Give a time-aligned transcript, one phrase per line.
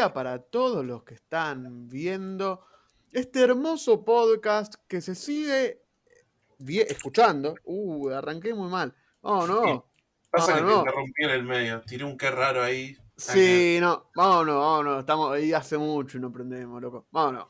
[0.00, 2.64] día para todos los que están viendo
[3.12, 5.82] este hermoso podcast que se sigue
[6.88, 7.54] escuchando.
[7.64, 8.94] Uh, arranqué muy mal.
[9.20, 9.84] Oh, no.
[10.30, 10.68] Pasa que no.
[10.68, 11.82] te interrumpí en el medio.
[11.82, 12.96] Tiré un qué raro ahí.
[13.14, 14.06] Sí, no.
[14.14, 15.00] Vámonos, vámonos.
[15.00, 17.06] Estamos ahí hace mucho y no aprendemos, loco.
[17.10, 17.48] Vámonos.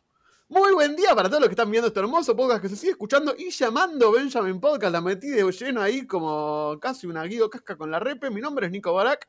[0.48, 2.92] Muy buen día para todos los que están viendo este hermoso podcast que se sigue
[2.92, 4.92] escuchando y llamando Benjamin Podcast.
[4.92, 8.28] La metí de lleno ahí como casi una Guido Casca con la repe.
[8.28, 9.28] Mi nombre es Nico Barak.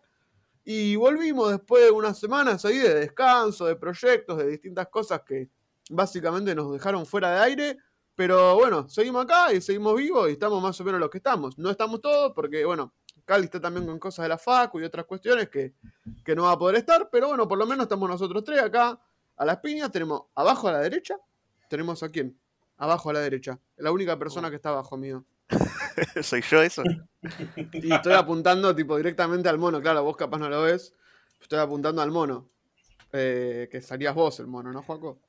[0.64, 5.50] Y volvimos después de unas semanas ahí de descanso, de proyectos, de distintas cosas que
[5.90, 7.78] básicamente nos dejaron fuera de aire.
[8.16, 11.58] Pero bueno, seguimos acá y seguimos vivos y estamos más o menos los que estamos.
[11.58, 12.94] No estamos todos porque, bueno,
[13.26, 15.74] Cali está también con cosas de la FACU y otras cuestiones que,
[16.24, 17.10] que no va a poder estar.
[17.12, 19.00] Pero bueno, por lo menos estamos nosotros tres acá
[19.38, 19.92] a las piñas.
[19.92, 21.18] Tenemos abajo a la derecha.
[21.70, 22.38] Tenemos a quién?
[22.78, 23.60] Abajo a la derecha.
[23.78, 25.26] La única persona que está abajo mío.
[26.24, 26.84] ¿Soy yo eso?
[27.74, 29.82] Y estoy apuntando tipo directamente al mono.
[29.82, 30.94] Claro, vos capaz no lo ves.
[31.42, 32.50] Estoy apuntando al mono.
[33.14, 35.20] Eh, que salías vos el mono, ¿no, Juaco?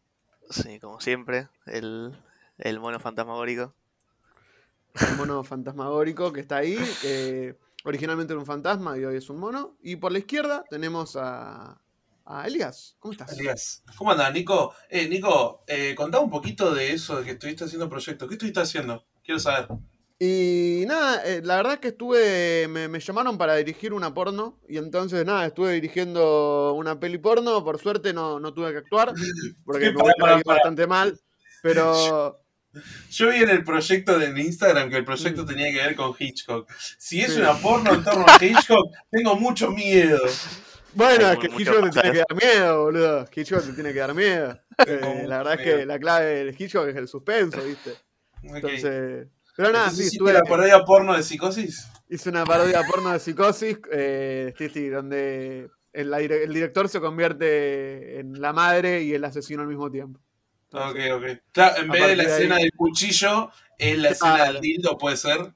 [0.50, 2.14] Sí, como siempre, el,
[2.58, 3.74] el mono fantasmagórico.
[4.94, 6.78] El mono fantasmagórico que está ahí.
[7.84, 9.76] originalmente era un fantasma y hoy es un mono.
[9.82, 11.80] Y por la izquierda tenemos a,
[12.24, 12.96] a Elías.
[12.98, 13.32] ¿Cómo estás?
[13.32, 13.82] Elías.
[13.96, 14.74] ¿Cómo andás, Nico?
[14.88, 18.28] Eh, Nico, eh, contá un poquito de eso, de que estuviste haciendo proyectos.
[18.28, 19.04] ¿Qué estuviste haciendo?
[19.24, 19.68] Quiero saber.
[20.24, 24.60] Y nada, eh, la verdad es que estuve, me, me llamaron para dirigir una porno
[24.68, 29.12] y entonces nada, estuve dirigiendo una peli porno, por suerte no, no tuve que actuar,
[29.64, 30.40] porque me ido pará.
[30.44, 31.18] bastante mal,
[31.60, 32.38] pero
[33.10, 35.06] Yo vi en el proyecto de Instagram que el Mm.
[35.06, 36.70] proyecto tenía que ver con Hitchcock.
[36.98, 37.40] Si es Sí.
[37.40, 40.20] una porno en torno a Hitchcock, tengo mucho miedo.
[40.94, 43.98] bueno, Hay es que Hitchcock te tiene que dar miedo, boludo, Hitchcock te tiene que
[43.98, 44.56] dar miedo.
[44.86, 47.90] Eh, la verdad es que la clave del Hitchcock es el suspenso, ¿viste?
[48.44, 51.88] Entonces, pero nada, sí, ¿hiciste estuve, la parodia porno de psicosis?
[52.08, 58.40] hice una parodia porno de psicosis, eh, sí, sí, donde el, director se convierte en
[58.40, 60.20] la madre y el asesino al mismo tiempo.
[60.72, 61.42] Ok, Entonces, ok.
[61.52, 64.52] Claro, en vez de la de escena ahí- del cuchillo, es la escena Claro.
[64.54, 65.52] del dildo, puede ser.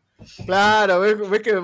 [0.47, 1.63] Claro, ves, ves que.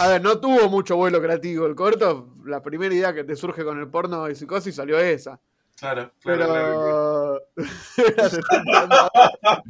[0.00, 2.34] A ver, no tuvo mucho vuelo creativo el corto.
[2.44, 5.38] La primera idea que te surge con el porno de psicosis salió esa.
[5.78, 7.40] Claro, claro, claro.
[7.54, 7.66] Pero.
[8.30, 9.62] Se está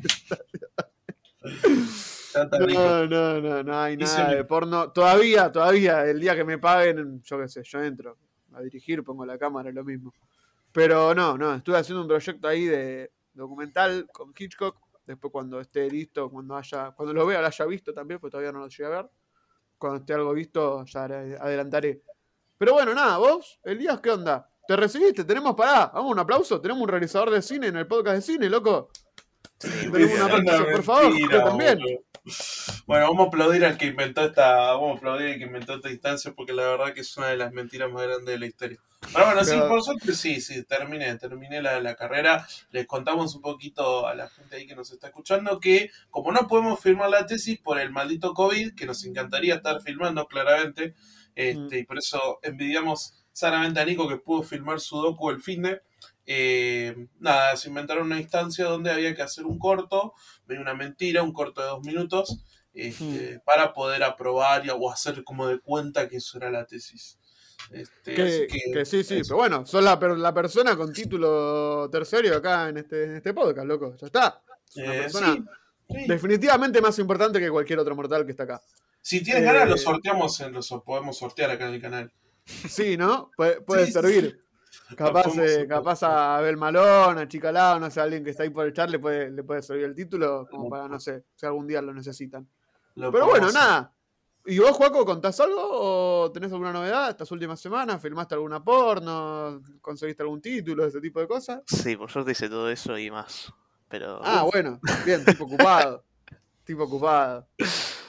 [2.35, 4.91] no, no, no, no hay nada de porno.
[4.93, 8.19] Todavía, todavía, el día que me paguen, yo qué sé, yo entro
[8.53, 10.13] a dirigir, pongo la cámara, lo mismo.
[10.73, 14.77] Pero no, no, estuve haciendo un proyecto ahí de documental con Hitchcock.
[15.07, 18.53] Después cuando esté listo, cuando haya, cuando lo vea, lo haya visto también, porque todavía
[18.53, 19.11] no lo llegué a ver.
[19.79, 22.03] Cuando esté algo visto, ya adelantaré.
[22.59, 24.51] Pero bueno, nada, vos, Elías, ¿qué onda?
[24.67, 25.25] ¿Te recibiste?
[25.25, 26.61] Tenemos, pará, vamos, un aplauso.
[26.61, 28.91] Tenemos un realizador de cine en el podcast de cine, loco.
[29.59, 31.79] Sí, por favor, mentira, también.
[32.87, 35.91] Bueno, vamos a aplaudir al que inventó esta, vamos a aplaudir al que inventó esta
[35.91, 38.79] instancia porque la verdad que es una de las mentiras más grandes de la historia.
[39.13, 42.47] Pero bueno, sí, por suerte sí, sí, terminé, terminé la, la carrera.
[42.71, 46.47] Les contamos un poquito a la gente ahí que nos está escuchando que como no
[46.49, 50.95] podemos firmar la tesis por el maldito COVID, que nos encantaría estar filmando claramente,
[51.35, 55.63] este, y por eso envidiamos sanamente a Nico que pudo filmar su docu el fin
[55.63, 55.83] de.
[56.27, 60.13] Eh, nada, se inventaron una instancia donde había que hacer un corto,
[60.49, 62.41] una mentira, un corto de dos minutos,
[62.75, 67.19] este, para poder aprobar y, o hacer como de cuenta que eso era la tesis.
[67.71, 69.29] Este, Que, así que- que sí, sí, eso.
[69.29, 73.67] pero bueno, sos la, la persona con título terciario acá en este, en este podcast,
[73.67, 73.97] loco.
[74.01, 74.43] Ya está.
[74.69, 75.45] Es una Eh, persona sí,
[75.91, 76.05] sí.
[76.07, 78.61] definitivamente más importante que cualquier otro mortal que está acá.
[79.01, 82.13] Si tienes eh, ganas, lo sorteamos, en, lo podemos sortear acá en el canal.
[82.45, 83.31] Sí, ¿no?
[83.37, 84.45] Puede, puede Sí, servir.
[84.97, 88.51] Capaz, eh, capaz a Abel Malón, a Chicalao, no sé, a alguien que está ahí
[88.51, 91.47] por el chat le puede, le puede servir el título, como para, no sé, si
[91.47, 92.49] algún día lo necesitan.
[92.95, 93.93] Lo Pero bueno, nada.
[94.49, 98.01] ¿Y vos, Juaco, contás algo o tenés alguna novedad estas últimas semanas?
[98.01, 99.61] ¿Filmaste alguna porno?
[99.81, 100.87] ¿Conseguiste algún título?
[100.87, 101.63] Ese tipo de cosas.
[101.67, 103.53] Sí, por suerte hice todo eso y más.
[103.89, 104.21] Pero.
[104.23, 106.05] Ah, bueno, bien, tipo ocupado.
[106.65, 107.49] tipo ocupado.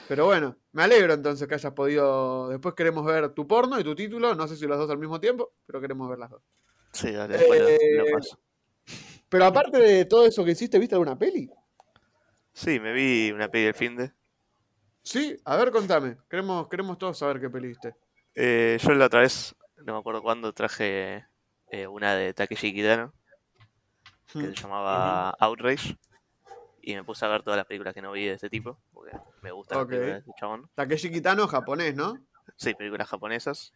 [0.06, 2.48] Pero bueno, me alegro entonces que hayas podido.
[2.50, 4.36] Después queremos ver tu porno y tu título.
[4.36, 6.42] No sé si los dos al mismo tiempo, pero queremos ver las dos.
[6.98, 8.38] Sí, dale, después lo- lo Eh, paso.
[9.28, 11.50] Pero aparte de todo eso que hiciste, ¿viste alguna peli?
[12.52, 14.12] Sí, me vi una peli del fin de.
[15.02, 16.16] Sí, a ver, contame.
[16.28, 17.94] Queremos, queremos todos saber qué peli viste.
[18.34, 19.54] Eh, yo la otra vez,
[19.84, 21.24] no me acuerdo cuándo, traje
[21.70, 23.14] eh, una de Takeshi Kitano
[24.32, 24.44] que Hmm.
[24.54, 25.96] se llamaba Outrage.
[26.82, 29.14] Y me puse a ver todas las películas que no vi de este tipo, porque
[29.42, 29.82] me gustan Ok.
[29.82, 30.70] las películas de este chabón.
[30.74, 32.18] Takeshi Kitano, japonés, ¿no?
[32.56, 33.72] Sí, películas japonesas.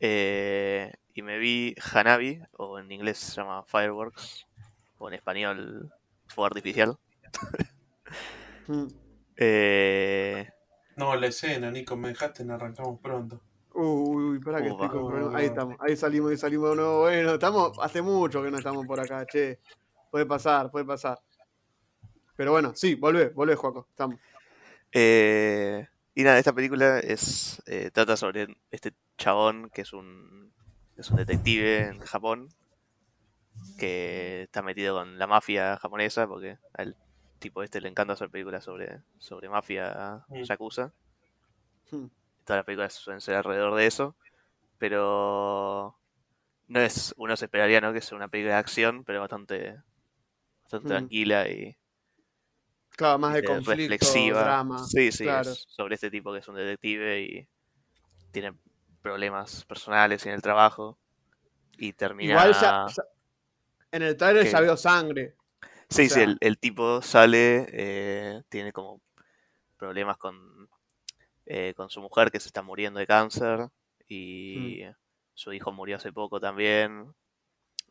[0.00, 4.46] Eh, y me vi Hanabi, o en inglés se llama Fireworks,
[4.98, 5.92] o en español
[6.26, 6.98] Fuego Artificial.
[8.66, 8.88] Hmm.
[9.36, 10.48] Eh,
[10.96, 13.40] No, la escena, Nico, me dejaste en arrancamos pronto.
[13.74, 15.36] Uy, uy, pará que estoy con.
[15.36, 17.00] Ahí estamos, ahí salimos, ahí salimos de nuevo.
[17.00, 19.60] Bueno, estamos, hace mucho que no estamos por acá, che.
[20.10, 21.20] Puede pasar, puede pasar.
[22.34, 23.86] Pero bueno, sí, volvé, volvé, Joaco.
[23.90, 24.18] Estamos.
[24.90, 30.50] Eh, y nada, esta película es eh, trata sobre este chabón que es un,
[30.96, 32.48] es un detective en Japón
[33.78, 36.96] que está metido con la mafia japonesa porque al
[37.38, 40.42] tipo este le encanta hacer películas sobre, sobre mafia Mm.
[40.42, 40.92] yakuza.
[41.90, 42.06] Hmm.
[42.44, 44.16] Todas las películas suelen ser alrededor de eso,
[44.78, 45.98] pero
[46.68, 47.92] no es, uno se esperaría ¿no?
[47.92, 49.76] que sea una película de acción, pero bastante,
[50.62, 50.88] bastante Mm.
[50.88, 51.76] tranquila y
[52.96, 54.42] Claro, más de viste, conflicto, reflexiva.
[54.42, 54.78] drama.
[54.86, 55.50] Sí, sí, claro.
[55.50, 57.48] es sobre este tipo que es un detective y
[58.32, 58.54] tiene
[59.02, 60.98] problemas personales en el trabajo
[61.78, 62.30] y termina...
[62.32, 63.04] Igual ya, ya-
[63.92, 65.36] en el trailer que- ya veo sangre.
[65.88, 69.00] Sí, o sí, sea- el, el tipo sale, eh, tiene como
[69.76, 70.68] problemas con,
[71.44, 73.68] eh, con su mujer que se está muriendo de cáncer
[74.08, 74.94] y Mm.
[75.34, 77.14] su hijo murió hace poco también.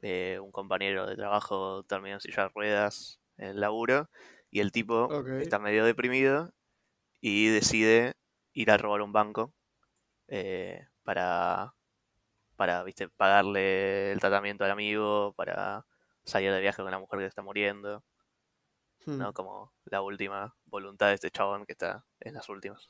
[0.02, 4.10] eh, un compañero de trabajo terminó en silla de ruedas en el laburo
[4.56, 5.10] y el tipo
[5.42, 6.54] está medio deprimido
[7.20, 8.14] y decide
[8.54, 9.54] ir a robar un banco
[10.30, 11.74] eh, para,
[12.56, 15.86] para, viste, pagarle el tratamiento al amigo, para
[16.24, 18.02] salir de viaje con la mujer que está muriendo,
[19.06, 19.34] Hmm, ¿no?
[19.34, 22.90] Como la última voluntad de este chabón que está en las últimas.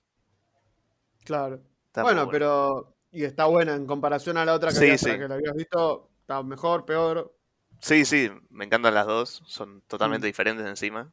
[1.24, 1.62] Claro.
[1.88, 2.96] Está bueno, pero.
[3.12, 5.18] Y está buena en comparación a la otra que, Sí, sí.
[5.18, 6.12] que la habías visto.
[6.22, 7.36] Está mejor, peor.
[7.82, 10.30] Sí, sí, me encantan las dos, son totalmente Mm.
[10.30, 11.12] diferentes encima.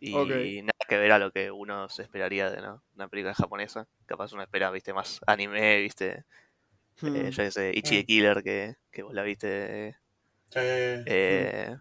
[0.00, 2.82] Y nada que ver a lo que uno se esperaría de ¿no?
[2.94, 3.86] una película japonesa.
[4.06, 6.24] Capaz uno espera, viste, más anime, viste,
[7.00, 9.96] Hmm, eh, yo qué sé, Ichi the Killer, que, que vos la viste,
[10.50, 10.58] Sí.
[10.60, 11.76] eh,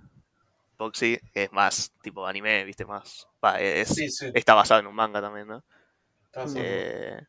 [0.78, 3.28] Boxy, que es más tipo anime, viste, más...
[3.44, 4.30] va, es, sí, sí.
[4.34, 5.64] Está basado en un manga también, ¿no?
[6.56, 7.20] Eh,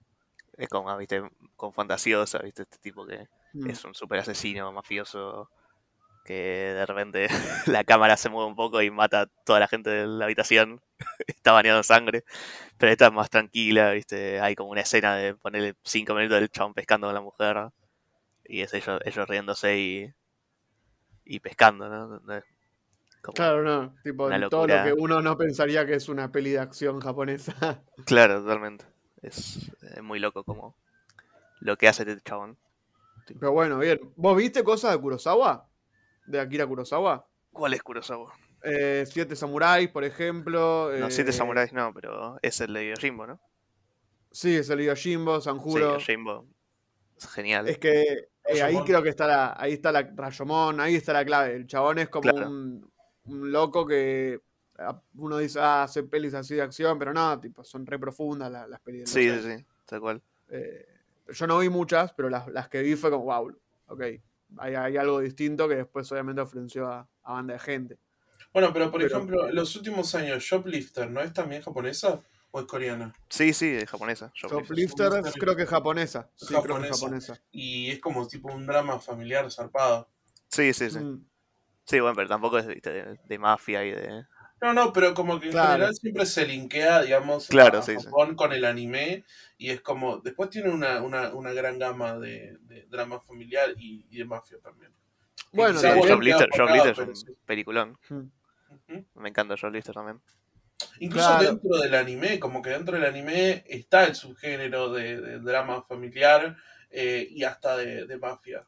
[0.59, 1.23] es como, viste,
[1.57, 3.71] con fantasiosa, viste, este tipo que hmm.
[3.71, 5.51] es un super asesino mafioso
[6.29, 7.27] que de repente
[7.67, 10.83] la cámara se mueve un poco y mata a toda la gente de la habitación.
[11.27, 12.25] Está bañado en sangre.
[12.77, 14.39] Pero esta es más tranquila, viste.
[14.39, 17.71] Hay como una escena de ponerle cinco minutos del chabón pescando con la mujer.
[18.45, 20.15] Y es ellos, ellos riéndose y,
[21.25, 22.21] y pescando, ¿no?
[23.23, 23.95] Como- Claro, no.
[24.05, 27.83] Tipo, en todo lo que uno no pensaría que es una peli de acción japonesa.
[28.05, 28.85] Claro, totalmente.
[29.23, 30.77] Es, es muy loco como
[31.61, 32.59] lo que hace este chabón.
[33.27, 33.99] Pero bueno, bien.
[34.17, 35.68] ¿Vos viste cosas de Kurosawa?
[36.29, 37.27] ¿De Akira Kurosawa?
[37.53, 38.33] ¿Cuál es Kurosawa?
[38.63, 40.91] Eh, Siete Samuráis, por ejemplo.
[40.99, 43.41] No, Siete eh, Samuráis no, pero es el de Yojimbo, ¿no?
[44.31, 45.95] Sí, es el Yojimbo, Sanjuro.
[46.01, 46.47] Sí, Yojimbo.
[47.17, 47.69] Es genial.
[47.69, 51.25] Es que eh, ahí creo que está la, ahí está la Rayomón, ahí está la
[51.25, 51.55] clave.
[51.55, 52.49] El chabón es como Claro.
[52.49, 52.91] un,
[53.25, 54.41] un loco que
[55.15, 58.69] uno dice, ah, hace pelis así de acción, pero no, tipo, son re profundas las,
[58.69, 59.11] las pelis.
[59.11, 60.23] Sí, sí, sí, tal cual.
[60.51, 60.87] Eh,
[61.31, 63.53] yo no vi muchas, pero las, las que vi fue como, wow,
[63.89, 64.03] ok,
[64.57, 67.99] hay, hay algo distinto que después obviamente ofreció a, a banda de gente.
[68.53, 72.61] Bueno, pero por Pero- ejemplo, en los últimos años, Shoplifter, ¿no es también japonesa o
[72.61, 73.13] es coreana?
[73.29, 74.33] Sí, sí, es japonesa.
[74.35, 75.11] Shoplifter.
[75.11, 75.33] Shoplifter.
[75.41, 76.31] creo que es japonesa.
[76.35, 77.39] Sí, creo que es Japonesa.
[77.53, 80.09] Y es como tipo un drama familiar zarpado.
[80.49, 80.99] Sí, sí, sí.
[80.99, 81.25] Mm,
[81.85, 84.27] Sí, bueno, pero tampoco es viste, de, de mafia y de.
[84.61, 85.73] No, no, pero como que en Claro.
[85.73, 88.07] general siempre se linkea, digamos, Claro, a sí, sí.
[88.37, 89.25] Con el anime
[89.57, 94.07] y es como, después tiene una, una, una gran gama de, de drama familiar y,
[94.11, 94.93] y de mafia también.
[95.53, 97.27] Bueno, Shoplifter enfocado, es un sí.
[97.47, 97.99] peliculón.
[98.09, 98.15] mm.
[98.71, 99.05] Ujú.
[99.15, 100.21] Me encanta Shoplifter también.
[101.01, 101.45] Incluso Claro.
[101.45, 106.57] dentro del anime, como que dentro del anime está el subgénero de, de drama familiar
[106.91, 108.65] eh, y hasta de, de mafia.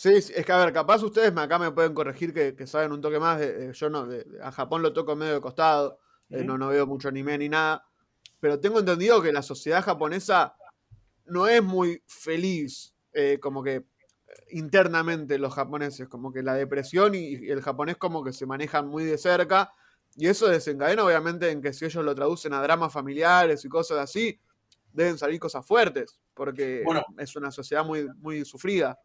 [0.00, 2.90] Sí, sí, es que a ver, capaz ustedes acá me pueden corregir que, que saben
[2.90, 3.38] un toque más.
[3.38, 5.98] de- yo no, de- a Japón lo toco medio de costado,
[6.30, 7.84] eh, no, no veo mucho anime ni nada.
[8.40, 10.54] Pero tengo entendido que la sociedad japonesa
[11.26, 13.84] no es muy feliz, eh, como que eh,
[14.52, 18.88] internamente los japoneses, como que la depresión y, y el japonés como que se manejan
[18.88, 19.70] muy de cerca.
[20.16, 23.98] Y eso desencadena obviamente en que si ellos lo traducen a dramas familiares y cosas
[23.98, 24.40] así,
[24.94, 27.04] deben salir cosas fuertes, porque Bueno.
[27.18, 28.98] es una sociedad muy, muy sufrida.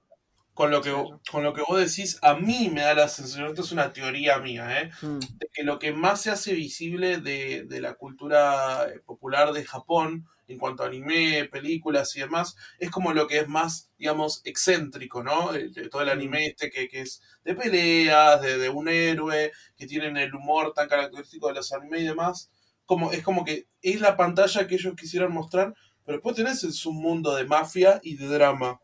[0.56, 0.92] Con lo, que,
[1.32, 4.40] con lo que vos decís, a mí me da la sensación, esto es una teoría
[4.40, 4.92] mía, ¿eh?
[5.02, 5.38] Mm.
[5.40, 9.66] de que lo que más se hace visible de, de la cultura eh, popular de
[9.66, 14.42] Japón en cuanto a anime, películas y demás, es como lo que es más, digamos,
[14.46, 15.54] excéntrico, ¿no?
[15.54, 19.52] El- de todo el anime este que, que es de peleas, de, de un héroe,
[19.76, 22.50] que tienen el humor tan característico de los anime y demás.
[22.86, 25.74] Como, es como que es la pantalla que ellos quisieran mostrar,
[26.06, 28.80] pero después tenés el submundo de mafia y de drama,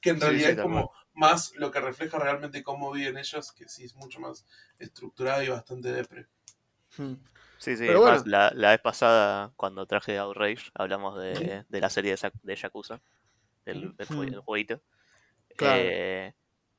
[0.00, 3.52] que en Sí, realidad sí, es como más lo que refleja realmente cómo viven ellos,
[3.52, 4.46] que sí es mucho más
[4.78, 6.28] estructurado y bastante depre.
[6.98, 7.14] Mm.
[7.58, 7.86] Sí, sí.
[7.86, 8.38] Pero además, bueno.
[8.38, 13.00] la, la vez pasada, cuando traje Outrage, hablamos de, de la serie de, de Yakuza.
[13.64, 14.22] el, el, Ujú.
[14.22, 14.82] el jueguito.
[15.56, 15.80] Claro.
[15.82, 16.34] Eh,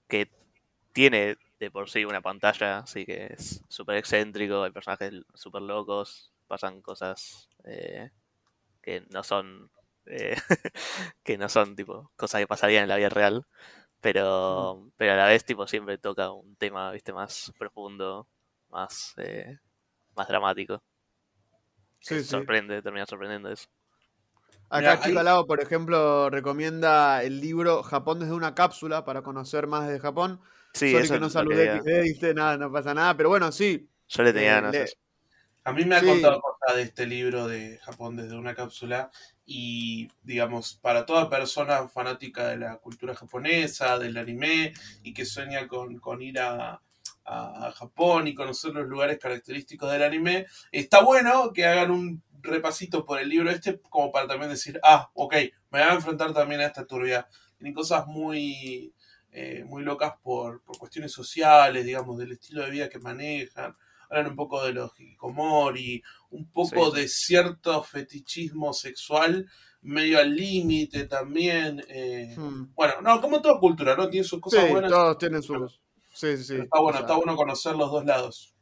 [0.08, 0.32] que
[0.94, 6.32] tiene de por sí una pantalla, así que es súper excéntrico, hay personajes súper locos,
[6.48, 8.12] pasan cosas eh,
[8.82, 9.72] que no son
[10.06, 10.36] eh,
[11.24, 13.46] que no son tipo cosas que pasarían en la vida real,
[14.02, 18.28] pero, pero a la vez tipo siempre toca un tema, viste, más profundo,
[18.70, 19.58] más eh,
[20.16, 20.82] más dramático.
[22.00, 22.24] Sí.
[22.24, 23.68] Sorprende, termina sorprendiendo eso.
[24.70, 29.66] Acá Mirá, Chico Lao, por ejemplo, recomienda el libro Japón desde una cápsula para conocer
[29.68, 30.42] más de Japón.
[30.74, 31.70] Sí, Sorry eso que es no saludé
[32.04, 33.90] dice nada, no pasa nada, pero bueno, sí.
[34.10, 34.96] Yo le tenía eh, ganas de le- eso.
[35.68, 36.06] A mí me ha Sí.
[36.06, 39.12] contado cosas de este libro de Japón desde una cápsula
[39.46, 44.72] y, digamos, para toda persona fanática de la cultura japonesa, del anime
[45.04, 46.82] y que sueña con, con ir a,
[47.26, 53.04] a Japón y conocer los lugares característicos del anime, está bueno que hagan un repasito
[53.04, 55.34] por el libro este como para también decir, ah, ok,
[55.72, 57.28] me voy a enfrentar también a esta turbia.
[57.58, 58.94] Tienen cosas muy,
[59.32, 63.76] eh, muy locas por, por cuestiones sociales, digamos, del estilo de vida que manejan
[64.10, 69.48] hablan un poco de los hikikomori, un poco Sí, de cierto fetichismo sexual,
[69.82, 71.84] medio al límite también.
[71.90, 72.74] eh, hmm.
[72.76, 74.10] Bueno, no, como toda cultura, ¿no?
[74.10, 74.92] Tiene sus cosas Sí, buenas.
[74.92, 75.80] todos tienen sus.
[76.14, 76.56] Sí, sí, sí.
[76.56, 78.54] está bueno, O sea, está bueno conocer los dos lados.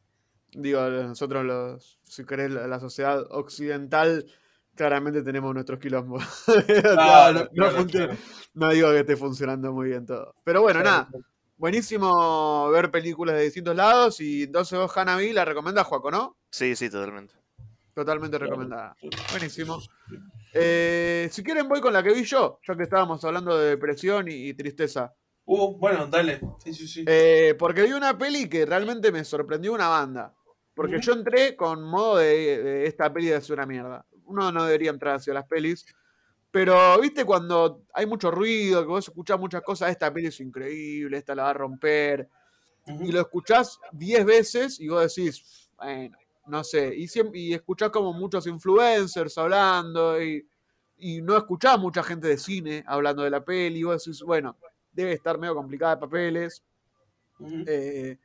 [0.52, 4.26] Digo, nosotros los, si querés, la, la sociedad occidental,
[4.74, 6.22] claramente tenemos nuestros quilombos.
[6.82, 8.16] Claro, no, no claro,
[8.54, 10.34] no digo que esté funcionando muy bien todo.
[10.44, 11.08] Pero bueno, nada,
[11.56, 16.36] buenísimo ver películas de distintos lados y entonces vos, Hanabi, la recomendás, Juaco, ¿no?
[16.50, 17.34] Sí, sí, totalmente.
[17.94, 18.94] Totalmente recomendada.
[19.30, 19.80] Buenísimo.
[20.52, 24.28] Eh, si quieren voy con la que vi yo, ya que estábamos hablando de depresión
[24.28, 25.14] y, y tristeza.
[25.46, 26.40] Uh, bueno, dale.
[26.62, 27.04] Sí, sí, sí.
[27.06, 30.34] Eh, porque vi una peli que realmente me sorprendió una banda.
[30.74, 34.04] Porque yo entré con modo de, de esta peli de ser una mierda.
[34.24, 35.86] Uno no debería entrar hacia las pelis.
[36.56, 41.18] Pero, viste, cuando hay mucho ruido, que vos escuchás muchas cosas, esta peli es increíble,
[41.18, 42.30] esta la va a romper.
[42.86, 46.94] Y lo escuchás 10 veces y vos decís, bueno, no sé.
[46.96, 50.48] Y, y escuchás como muchos influencers hablando y,
[50.96, 53.80] y no escuchás mucha gente de cine hablando de la peli.
[53.80, 54.56] Y vos decís, bueno,
[54.92, 56.62] debe estar medio complicada de papeles.
[57.66, 58.16] Eh,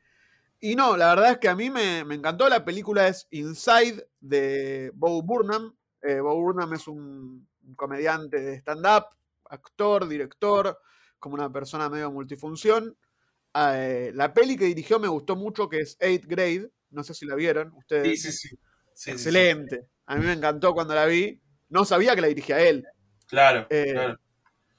[0.58, 2.48] y no, la verdad es que a mí me, me encantó.
[2.48, 5.76] La película es Inside de Bo Burnham.
[6.00, 9.06] Eh, Bo Burnham es un comediante de stand-up,
[9.50, 10.78] actor, director,
[11.18, 12.96] como una persona medio multifunción.
[13.54, 16.70] Eh, la peli que dirigió me gustó mucho, que es Eighth Grade.
[16.90, 18.20] No sé si la vieron ustedes.
[18.22, 18.48] Sí, sí, sí.
[18.48, 18.56] Sí,
[18.94, 19.10] sí, sí.
[19.12, 19.86] Excelente.
[20.06, 21.40] A mí me encantó cuando la vi.
[21.68, 22.84] No sabía que la dirigía él,
[23.26, 24.20] Claro, Eh, claro.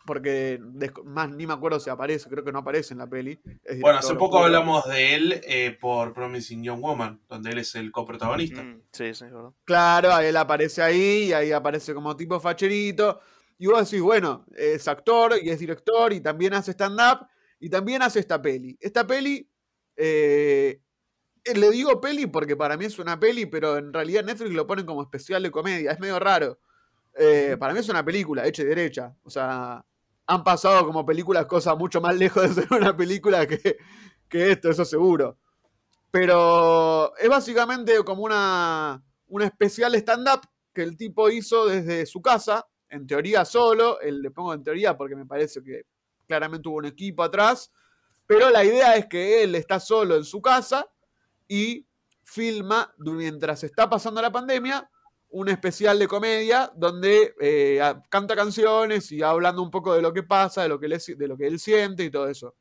[0.05, 0.60] Porque
[1.05, 3.39] más ni me acuerdo si aparece, creo que no aparece en la peli.
[3.63, 7.75] Es Bueno, hace poco hablamos de él eh, por Promising Young Woman, donde él es
[7.75, 8.63] el coprotagonista.
[8.63, 9.51] Mm, sí, sí, es verdad.
[9.65, 13.19] Claro, él aparece ahí y ahí aparece como tipo facherito.
[13.57, 17.27] Y vos decís, bueno, es actor y es director y también hace stand-up
[17.60, 18.77] y también hace esta peli.
[18.81, 19.50] Esta peli,
[19.95, 20.81] eh,
[21.45, 24.67] eh, le digo peli porque para mí es una peli, pero en realidad Netflix lo
[24.67, 25.91] ponen como especial de comedia.
[25.91, 26.60] Es medio raro.
[27.15, 29.15] Eh, para mí es una película, hecha y derecha.
[29.24, 29.86] O sea,
[30.27, 33.77] han pasado como películas cosas mucho más lejos de ser una película que,
[34.29, 35.37] que esto, eso seguro.
[36.11, 40.41] Pero es básicamente como una, una especial stand-up
[40.73, 44.95] que el tipo hizo desde su casa, en teoría solo, él le pongo en teoría
[44.95, 45.83] porque me parece que
[46.27, 47.71] claramente hubo un equipo atrás,
[48.25, 50.87] pero la idea es que él está solo en su casa
[51.47, 51.85] y
[52.23, 54.89] filma mientras está pasando la pandemia
[55.33, 60.23] un especial de comedia donde eh, canta canciones y hablando un poco de lo que
[60.23, 62.55] pasa, de lo que, le- de lo que él siente y todo eso.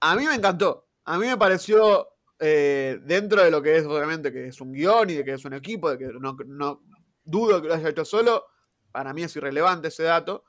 [0.00, 0.86] A mí me encantó.
[1.04, 5.10] A mí me pareció, eh, dentro de lo que es, obviamente, que es un guion
[5.10, 6.82] y de que es un equipo, de que no, no
[7.24, 8.44] dudo que lo haya hecho solo.
[8.92, 10.44] Para mí es irrelevante ese dato.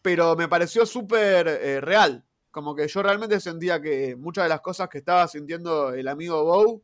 [0.00, 2.24] Pero me pareció súper eh, real.
[2.50, 6.44] Como que yo realmente sentía que muchas de las cosas que estaba sintiendo el amigo
[6.44, 6.82] Bow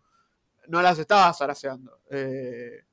[0.67, 2.01] no las estaba zaraseando.
[2.11, 2.85] Eh,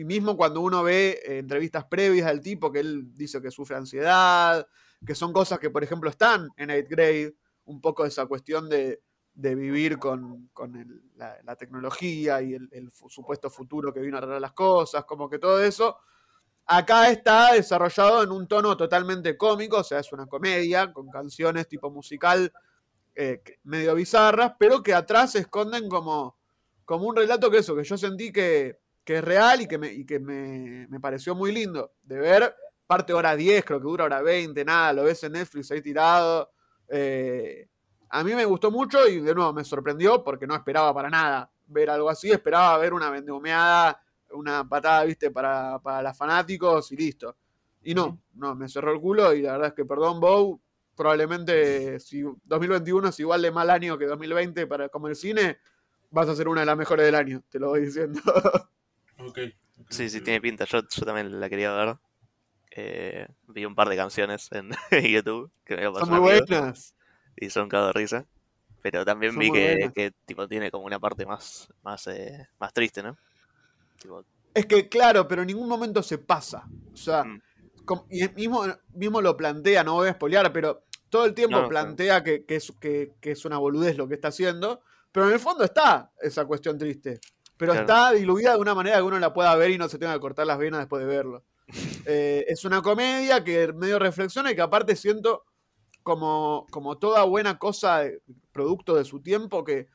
[0.00, 3.76] y mismo cuando uno ve eh, entrevistas previas del tipo, que él dice que sufre
[3.76, 4.66] ansiedad,
[5.04, 7.34] que son cosas que, por ejemplo, están en 8th grade,
[7.66, 9.02] un poco esa cuestión de,
[9.34, 14.54] de vivir con, con la, tecnología y el, supuesto futuro que vino a arreglar las
[14.54, 15.98] cosas, como que todo eso.
[16.64, 21.68] Acá está desarrollado en un tono totalmente cómico, o sea, es una comedia con canciones
[21.68, 22.50] tipo musical
[23.14, 26.38] eh, medio bizarras, pero que atrás se esconden como,
[26.86, 29.92] como un relato que eso, que yo sentí que, que es real y que, me,
[29.92, 32.54] y que me, me pareció muy lindo de ver.
[32.86, 36.50] Parte hora 10, creo que dura hora 20, nada, lo ves en Netflix ahí tirado.
[36.88, 37.68] Eh,
[38.08, 41.50] a mí me gustó mucho y de nuevo me sorprendió porque no esperaba para nada
[41.66, 42.32] ver algo así.
[42.32, 44.02] Esperaba ver una vendehumeada,
[44.32, 47.36] una patada, viste, para, para los fanáticos y listo.
[47.82, 50.60] Y no, no, me cerró el culo y la verdad es que, perdón, Bow,
[50.96, 55.58] probablemente si 2021 es igual de mal año que 2020 para como el cine,
[56.10, 58.20] vas a ser una de las mejores del año, te lo voy diciendo.
[59.88, 60.64] Sí, sí, tiene pinta.
[60.64, 61.96] Yo, yo también la quería ver.
[62.72, 64.70] Eh, vi un par de canciones en
[65.12, 66.94] YouTube que me Son muy buenas.
[67.36, 68.26] y son cago de risa.
[68.82, 73.02] Pero también Son vi que, tipo tiene como una parte más, más, eh, más triste,
[73.02, 73.16] ¿no?
[74.00, 74.24] Tipo,
[74.54, 76.66] Es que claro, pero en ningún momento se pasa.
[76.92, 77.42] O sea, Mm.
[78.08, 81.68] y mismo, mismo lo plantea, no voy a spoilear, pero todo el tiempo No, no,
[81.68, 85.32] plantea que, que es, que, que es una boludez lo que está haciendo, pero en
[85.34, 87.20] el fondo está esa cuestión triste.
[87.60, 87.86] Pero Claro.
[87.86, 90.20] está diluida de una manera que uno la pueda ver y no se tenga que
[90.20, 91.44] cortar las venas después de verlo.
[92.06, 95.44] Eh, es una comedia que medio reflexiona y que aparte siento
[96.02, 98.02] como, como toda buena cosa,
[98.50, 99.86] producto de su tiempo, que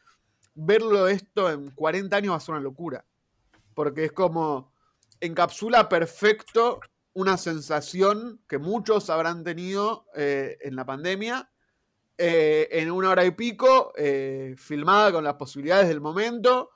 [0.53, 3.03] verlo esto en 40 años va a ser una locura.
[3.73, 4.71] Porque es como
[5.19, 6.79] encapsula perfecto
[7.13, 11.49] una sensación que muchos habrán tenido eh, en la pandemia,
[12.19, 13.91] eh, en una hora y pico,
[14.55, 16.69] filmada con las posibilidades del momento.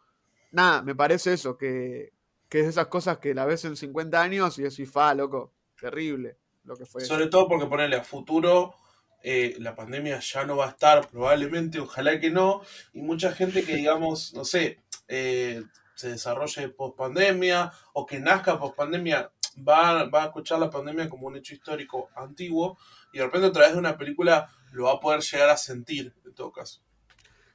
[0.52, 2.14] Nada, me parece eso, que,
[2.48, 6.38] que es esas cosas que la ves en 50 años y decís, fa, loco, terrible
[6.64, 7.02] lo que fue.
[7.02, 8.76] Sobre todo porque ponerle a futuro,
[9.24, 12.62] eh, la pandemia ya no va a estar, probablemente, ojalá que no.
[12.94, 15.64] Y mucha gente que, digamos, no sé, eh,
[15.96, 21.10] se desarrolle post pandemia o que nazca post pandemia, va, va a escuchar la pandemia
[21.10, 22.78] como un hecho histórico antiguo
[23.12, 26.14] y de repente a través de una película lo va a poder llegar a sentir,
[26.26, 26.82] en todo caso.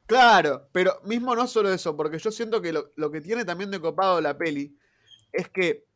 [0.07, 3.71] Claro, pero mismo no solo eso, porque yo siento que lo, lo que tiene también
[3.71, 4.77] de copado la peli
[5.33, 5.87] es que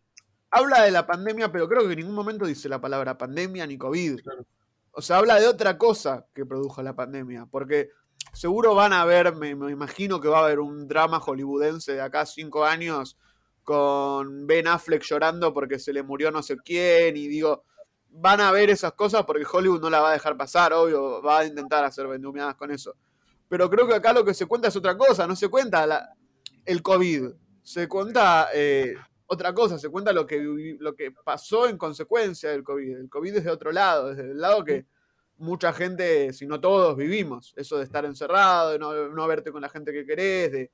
[0.50, 3.77] habla de la pandemia, pero creo que en ningún momento dice la palabra pandemia ni
[3.77, 4.23] COVID.
[4.23, 4.47] Claro.
[4.93, 7.91] O sea, habla de otra cosa que produjo la pandemia, porque
[8.32, 12.00] seguro van a ver, me, me imagino que va a haber un drama hollywoodense de
[12.00, 13.17] acá cinco años
[13.63, 17.65] con Ben Affleck llorando porque se le murió no sé quién, y digo,
[18.09, 21.41] van a ver esas cosas porque Hollywood no la va a dejar pasar, obvio, va
[21.41, 22.95] a intentar hacer vendumeadas con eso.
[23.49, 26.15] Pero creo que acá lo que se cuenta es otra cosa, no se cuenta la-
[26.65, 27.30] el COVID,
[27.63, 28.95] se cuenta eh,
[29.26, 32.97] otra cosa, se cuenta lo que, lo que pasó en consecuencia del COVID.
[32.97, 34.87] El COVID es de otro lado, desde el lado que
[35.37, 37.52] mucha gente, si no todos, vivimos.
[37.56, 40.71] Eso de estar encerrado, de no, no verte con la gente que querés, de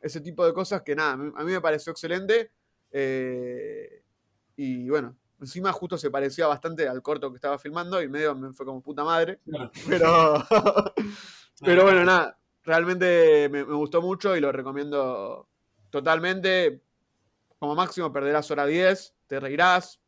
[0.00, 2.50] ese tipo de cosas que nada, a mí a mí me pareció excelente.
[2.92, 4.02] eh,
[4.56, 8.52] y bueno, encima justo se parecía bastante al corto que estaba filmando y medio me
[8.52, 9.40] fue como puta madre.
[9.44, 9.70] Claro.
[9.88, 10.44] Pero,
[11.60, 15.48] pero bueno, nada, realmente me, me gustó mucho y lo recomiendo
[15.90, 16.82] totalmente.
[17.58, 20.00] Como máximo perderás hora 10, te reirás.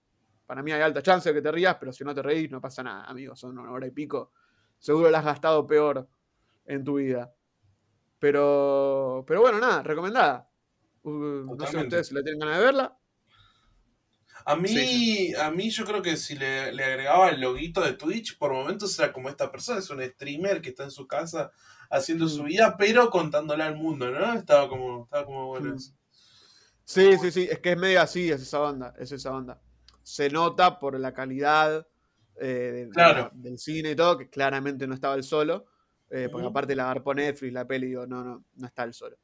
[0.46, 2.60] Para mí hay alta chance de que te rías, pero si no te reís no
[2.60, 4.32] pasa nada, amigos, son una hora y pico.
[4.78, 6.08] Seguro la has gastado peor
[6.66, 7.32] en tu vida.
[8.18, 10.48] Pero, pero bueno, nada, recomendada.
[11.02, 12.98] Uh, no sé ustedes si la tienen ganas de verla.
[14.48, 17.94] A mí, Sí, a mí yo creo que si le, le agregaba el loguito de
[17.94, 21.50] Twitch, por momentos era como esta persona, es un streamer que está en su casa
[21.90, 22.46] haciendo su Mm.
[22.46, 24.34] vida, pero contándole al mundo, ¿no?
[24.34, 25.76] Estaba como, estaba como bueno Mm.
[25.76, 25.92] eso.
[26.84, 29.60] Sí, sí, sí, es que es medio así, es esa banda, es esa banda.
[30.04, 31.86] Se nota por la calidad
[32.38, 33.18] eh, de- Claro.
[33.22, 35.64] la- del cine y todo, que claramente no estaba el solo,
[36.10, 39.16] eh, porque aparte la agarró Netflix, la peli, digo, no, no, no está el solo.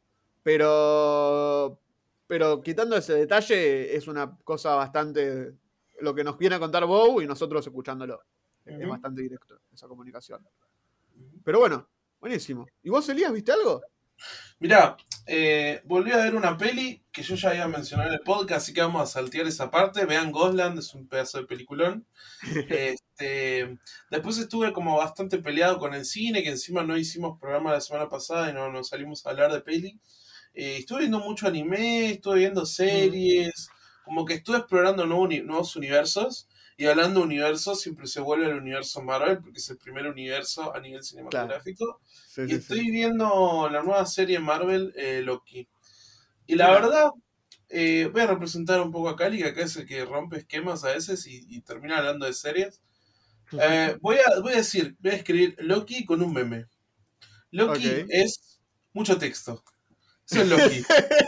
[0.42, 1.78] Pero,
[2.26, 5.54] pero quitando ese detalle, es una cosa bastante,
[6.00, 8.22] lo que nos viene a contar Bow y nosotros escuchándolo.
[8.64, 10.46] Es bastante directo esa comunicación.
[11.44, 11.88] Pero bueno,
[12.20, 12.66] buenísimo.
[12.82, 13.82] ¿Y vos, Elías, viste algo?
[14.60, 18.62] Mirá, eh, volví a ver una peli que yo ya había mencionado en el podcast,
[18.62, 20.06] así que vamos a saltear esa parte.
[20.06, 22.06] Vean Gosland, es un pedazo de peliculón.
[23.14, 23.78] Este,
[24.10, 28.08] después estuve como bastante peleado con el cine, que encima no hicimos programa la semana
[28.08, 30.00] pasada y no nos salimos a hablar de peli.
[30.54, 33.68] Eh, estuve viendo mucho anime, estuve viendo series,
[34.02, 36.48] como que estuve explorando nuevo nuevos universos.
[36.76, 40.74] Y hablando de universos, siempre se vuelve al universo Marvel, porque es el primer universo
[40.74, 42.00] a nivel cinematográfico.
[42.26, 42.90] Sí, Y sí, estoy sí.
[42.90, 45.68] viendo la nueva serie Marvel, eh, Loki.
[46.46, 47.10] Y la verdad,
[47.68, 50.84] eh, voy a representar un poco a Cali, que acá es el que rompe esquemas
[50.84, 52.80] a veces y, y termina hablando de series.
[53.60, 56.66] Eh, voy, a, voy a decir, voy a escribir Loki con un meme.
[57.52, 58.08] Loki Ok.
[58.08, 58.60] es
[58.92, 59.64] mucho texto.
[60.32, 60.78] Eso es Loki.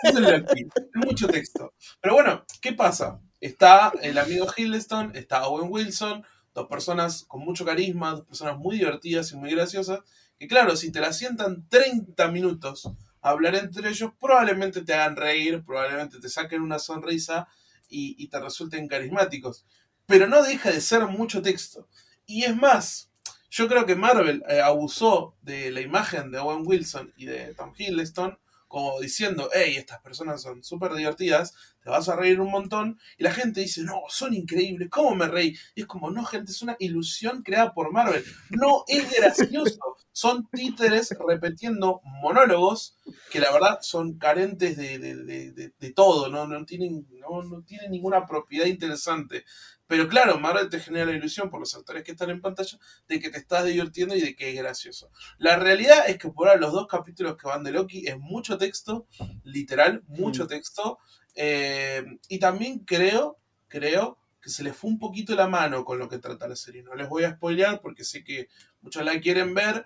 [0.02, 0.66] Eso es Loki.
[0.76, 1.74] Es mucho texto.
[2.00, 3.20] Pero bueno, ¿qué pasa?
[3.38, 8.78] Está el amigo Hiddleston, está Owen Wilson, dos personas con mucho carisma, dos personas muy
[8.78, 10.00] divertidas y muy graciosas,
[10.38, 12.90] que claro, si te la sientan 30 minutos
[13.20, 17.46] a hablar entre ellos, probablemente te hagan reír, probablemente te saquen una sonrisa
[17.88, 19.66] y, y te resulten carismáticos.
[20.06, 21.88] Pero no deja de ser mucho texto.
[22.24, 23.10] Y es más,
[23.50, 27.74] yo creo que Marvel eh, abusó de la imagen de Owen Wilson y de Tom
[27.76, 28.38] Hiddleston,
[28.74, 32.98] como diciendo, hey, estas personas son súper divertidas, te vas a reír un montón.
[33.16, 35.56] Y la gente dice, no, son increíbles, ¿cómo me reí?
[35.76, 38.24] Y es como, no, gente, es una ilusión creada por Marvel.
[38.50, 39.78] No es gracioso.
[40.10, 42.96] Son títeres repitiendo monólogos
[43.30, 45.14] que la verdad son carentes de, de,
[45.52, 46.48] de, de todo, ¿no?
[46.48, 49.44] No, tienen, no, no tienen ninguna propiedad interesante.
[49.86, 53.20] Pero claro, Marvel te genera la ilusión por los actores que están en pantalla de
[53.20, 55.10] que te estás divirtiendo y de que es gracioso.
[55.38, 58.56] La realidad es que por ahora los dos capítulos que van de Loki es mucho
[58.56, 59.06] texto,
[59.42, 60.98] literal, mucho texto.
[61.34, 66.08] Eh, y también creo, creo que se les fue un poquito la mano con lo
[66.08, 66.82] que trata la serie.
[66.82, 68.48] No les voy a spoilear porque sé que
[68.80, 69.84] muchos la quieren ver,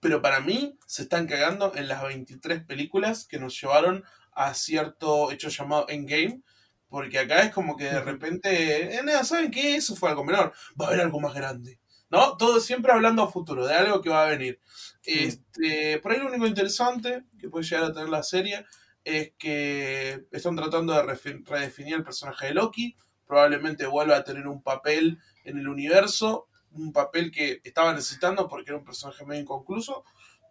[0.00, 5.32] pero para mí se están cagando en las 23 películas que nos llevaron a cierto
[5.32, 6.42] hecho llamado Endgame
[6.88, 9.76] porque acá es como que de repente, eh, ¿saben qué?
[9.76, 10.52] Eso fue algo menor.
[10.80, 11.80] Va a haber algo más grande.
[12.08, 12.36] ¿No?
[12.36, 14.60] Todo siempre hablando a futuro, de algo que va a venir.
[15.02, 18.64] Este, por ahí lo único interesante que puede llegar a tener la serie
[19.02, 22.96] es que están tratando de redefinir el personaje de Loki.
[23.26, 28.70] Probablemente vuelva a tener un papel en el universo, un papel que estaba necesitando porque
[28.70, 30.04] era un personaje medio inconcluso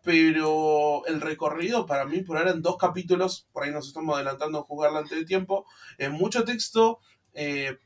[0.06, 4.60] pero el recorrido para mí por ahora en dos capítulos, por ahí nos estamos adelantando
[4.60, 5.66] a jugarla antes de tiempo,
[5.98, 7.00] es mucho texto,
[7.34, 7.80] eh,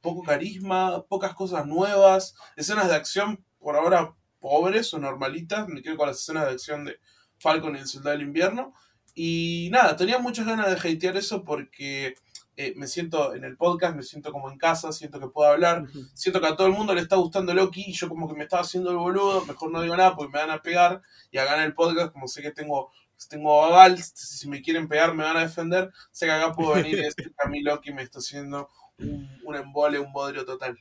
[0.00, 5.96] poco carisma, pocas cosas nuevas, escenas de acción por ahora pobres o normalitas, me quedo
[5.96, 6.98] con las escenas de acción de
[7.38, 8.74] Falcon y el Soldado del Invierno,
[9.14, 12.16] y nada, tenía muchas ganas de hatear eso porque
[12.54, 15.84] eh, me siento en el podcast, me siento como en casa, siento que puedo hablar,
[16.12, 18.44] siento que a todo el mundo le está gustando Loki y yo como que me
[18.44, 21.56] estaba haciendo el boludo, mejor no digo nada porque me van a pegar y acá
[21.56, 22.90] en el podcast como sé que tengo
[23.28, 26.98] tengo aval, si me quieren pegar me van a defender, sé que acá puedo venir
[26.98, 30.78] y decir que a mí Loki me está haciendo un, embole, un bodrio total.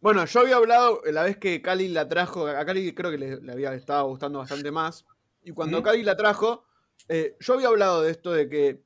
[0.00, 3.52] Bueno, yo había hablado la vez que Cali la trajo, a Cali creo que le,
[3.52, 5.04] había estado gustando bastante más,
[5.42, 6.64] y cuando Cali la trajo,
[7.08, 8.85] eh, yo había hablado de esto de que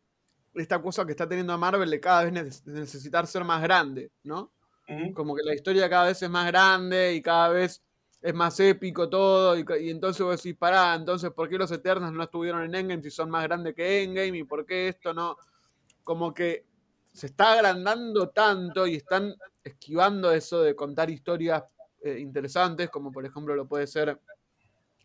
[0.54, 4.52] esta cosa que está teniendo a Marvel de cada vez necesitar ser más grande, ¿no?
[5.14, 7.80] Como que la historia cada vez es más grande y cada vez
[8.20, 12.24] es más épico todo, y, entonces vos decís, pará, entonces, ¿por qué los Eternos no
[12.24, 14.38] estuvieron en Endgame si son más grandes que Endgame?
[14.38, 15.36] ¿Y por qué esto no?
[16.02, 16.66] Como que
[17.12, 21.62] se está agrandando tanto y están esquivando eso de contar historias
[22.02, 24.20] eh, interesantes, como por ejemplo lo puede ser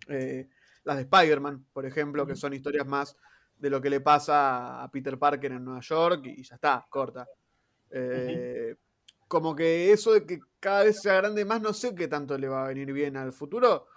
[0.07, 0.47] eh,
[0.83, 3.15] las de Spider-Man, por ejemplo, que son historias más
[3.57, 7.27] de lo que le pasa a Peter Parker en Nueva York y ya está, corta.
[7.89, 8.75] Eh,
[9.27, 12.47] como que eso de que cada vez sea grande más, no sé qué tanto le
[12.47, 13.87] va a venir bien al futuro.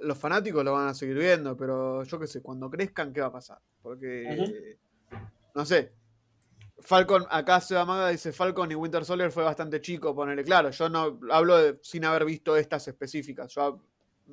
[0.00, 3.28] Los fanáticos lo van a seguir viendo, pero yo qué sé, cuando crezcan, ¿qué va
[3.28, 3.58] a pasar?
[3.82, 4.76] Porque,
[5.54, 5.92] no sé.
[6.78, 10.70] Falcon, acá se Maga dice Falcon y Winter Soldier fue bastante chico, ponerle claro.
[10.70, 13.52] Yo no hablo sin haber visto estas específicas.
[13.54, 13.80] Yo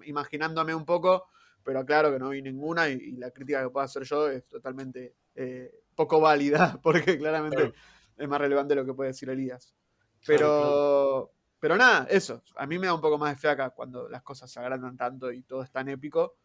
[0.04, 1.30] imaginándome un poco,
[1.64, 5.16] pero claro que no vi ninguna y, la crítica que pueda hacer yo es totalmente
[5.36, 7.74] eh, poco válida, porque claramente
[8.18, 9.74] es más relevante lo que puede decir Elías.
[10.26, 12.44] Pero, pero nada, eso.
[12.56, 15.32] A mí me da un poco más de feaca cuando las cosas se agrandan tanto
[15.32, 16.36] y todo es tan épico.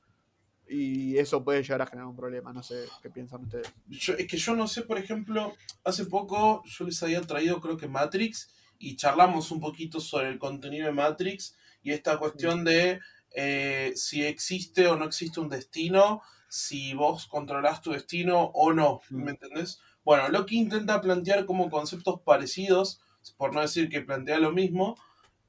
[0.71, 2.53] Y eso puede llegar a generar un problema.
[2.53, 3.73] No sé qué piensan ustedes.
[3.91, 5.55] es que yo no sé, por ejemplo,
[5.85, 10.39] hace poco yo les había traído, creo que Matrix, y charlamos un poquito sobre el
[10.39, 13.01] contenido de Matrix y esta cuestión de
[13.35, 19.01] eh, si existe o no existe un destino, si vos controlás tu destino o no,
[19.11, 19.23] mm.
[19.23, 19.81] ¿me entendés?
[20.05, 23.01] Bueno, Loki intenta plantear como conceptos parecidos,
[23.37, 24.97] por no decir que plantea lo mismo,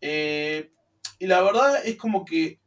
[0.01, 0.71] eh,
[1.17, 2.59] y la verdad es como que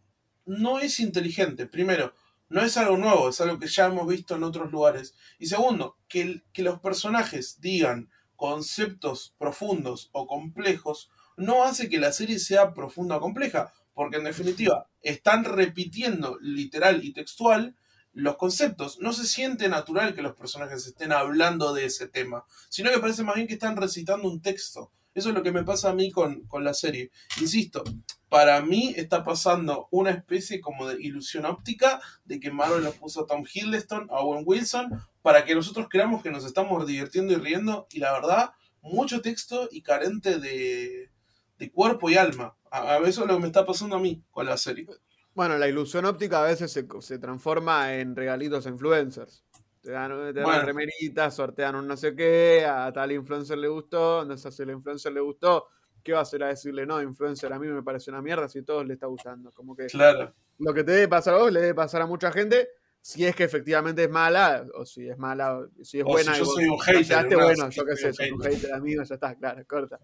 [0.46, 1.66] no es inteligente.
[1.66, 2.14] Primero,
[2.48, 5.14] no es algo nuevo, es algo que ya hemos visto en otros lugares.
[5.38, 12.12] Y segundo, que, que los personajes digan conceptos profundos o complejos no hace que la
[12.12, 17.76] serie sea profunda o compleja porque en definitiva están repitiendo literal y textual
[18.12, 18.98] los conceptos.
[19.00, 23.22] No se siente natural que los personajes estén hablando de ese tema, sino que parece
[23.22, 24.92] más bien que están recitando un texto.
[25.14, 27.10] Eso es lo que me pasa a mí con, la serie.
[27.40, 27.84] Insisto,
[28.28, 33.22] para mí está pasando una especie como de ilusión óptica de que Marvel lo puso
[33.22, 34.88] a Tom Hiddleston, a Owen Wilson,
[35.20, 39.68] para que nosotros creamos que nos estamos divirtiendo y riendo, y la verdad, mucho texto
[39.70, 41.10] y carente de,
[41.58, 42.56] de cuerpo y alma.
[42.72, 44.86] A, eso es lo que me está pasando a mí con la serie.
[45.34, 49.44] Bueno, la ilusión óptica a veces se, transforma en regalitos influencers.
[49.82, 54.36] Te dan, te remeritas, sortean un no sé qué, a tal influencer le gustó, no
[54.38, 55.66] sé si el influencer le gustó,
[56.02, 58.60] ¿qué va a hacer a decirle no, influencer a mí me parece una mierda si
[58.60, 59.50] a todos le está gustando?
[59.50, 60.32] Como que claro.
[60.58, 62.68] lo que te debe pasar a vos le debe pasar a mucha gente
[63.00, 66.34] si es que efectivamente es mala, o si es mala, si es buena.
[66.34, 67.34] Si yo soy un hater.
[67.34, 69.98] bueno, yo qué sé, soy un hater amigo, ya está, claro, corta.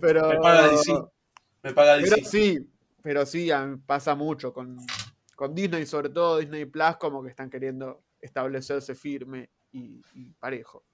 [0.00, 0.92] Pero, me paga DC.
[1.62, 2.14] Me paga DC.
[2.14, 2.58] Pero sí,
[3.02, 3.50] pero sí,
[3.86, 4.76] pasa mucho con,
[5.34, 10.00] con Disney, sobre todo Disney Plus, como que están queriendo establecerse firme y,
[10.38, 10.84] parejo.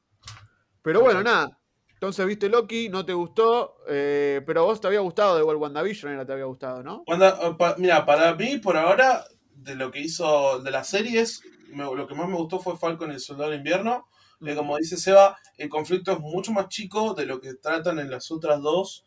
[0.83, 1.59] Pero bueno, nada.
[1.95, 6.13] Entonces viste Loki, no te gustó, eh, pero vos te había gustado de igual WandaVision,
[6.13, 7.03] era te había gustado, ¿no?
[7.07, 9.25] Wanda- eh, pa- mira, para mí, por ahora,
[9.55, 13.11] de lo que hizo de las series, me- lo que más me gustó fue Falcon
[13.11, 14.07] y el Soldado de Invierno.
[14.45, 18.11] Eh, como dice Seba, el conflicto es mucho más chico de lo que tratan en
[18.11, 19.06] las otras dos.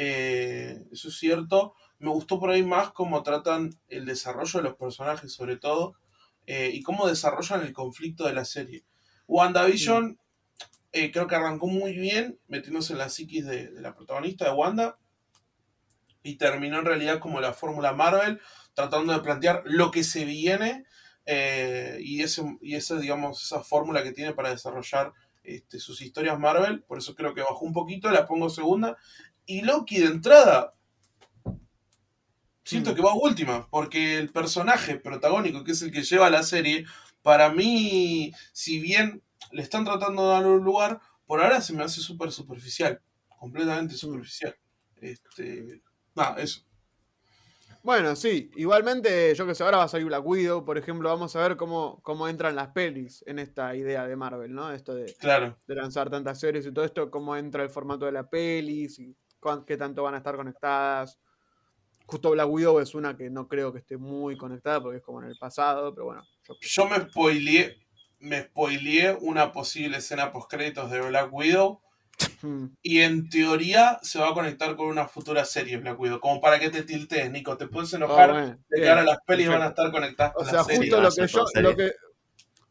[0.00, 1.74] Eh, eso es cierto.
[1.98, 5.96] Me gustó por ahí más cómo tratan el desarrollo de los personajes, sobre todo,
[6.46, 8.84] eh, y cómo desarrollan el conflicto de la serie.
[9.26, 10.20] WandaVision
[10.92, 14.52] eh, creo que arrancó muy bien, metiéndose en la psiquis de, de la protagonista, de
[14.52, 14.98] Wanda,
[16.22, 18.40] y terminó en realidad como la fórmula Marvel,
[18.74, 20.84] tratando de plantear lo que se viene
[21.26, 26.38] eh, y, ese, y esa, digamos, esa fórmula que tiene para desarrollar este, sus historias
[26.38, 26.84] Marvel.
[26.84, 28.96] Por eso creo que bajó un poquito, la pongo segunda.
[29.50, 30.74] Y Loki de entrada,
[32.64, 32.94] siento Mm.
[32.94, 36.84] que va última, porque el personaje protagónico, que es el que lleva la serie,
[37.22, 41.82] para mí, si bien le están tratando de dar un lugar, por ahora se me
[41.82, 43.00] hace súper superficial,
[43.38, 44.54] completamente superficial.
[45.00, 45.80] Este,
[46.14, 46.60] nada, eso.
[47.82, 51.34] Bueno, sí, igualmente, yo que sé, ahora va a salir Black Widow, por ejemplo, vamos
[51.36, 54.70] a ver cómo, cómo entran las pelis en esta idea de Marvel, ¿no?
[54.72, 55.56] Esto de, Claro.
[55.66, 59.16] de lanzar tantas series y todo esto, cómo entra el formato de la pelis y
[59.66, 61.18] qué tanto van a estar conectadas.
[62.06, 65.22] Justo Black Widow es una que no creo que esté muy conectada porque es como
[65.22, 66.22] en el pasado, pero bueno.
[66.44, 67.76] yo- Yo me spoileé,
[68.20, 71.80] me spoileé una posible escena post créditos de Black Widow
[72.42, 72.66] Hmm.
[72.82, 76.58] y en teoría se va a conectar con una futura serie Black Widow, como para
[76.58, 79.52] que te tiltes, Nico, te puedes enojar bueno, de que ahora las pelis perfecto.
[79.52, 80.78] van a estar conectadas O con sea, la serie.
[80.80, 81.70] justo lo que yo, serie.
[81.70, 81.92] lo que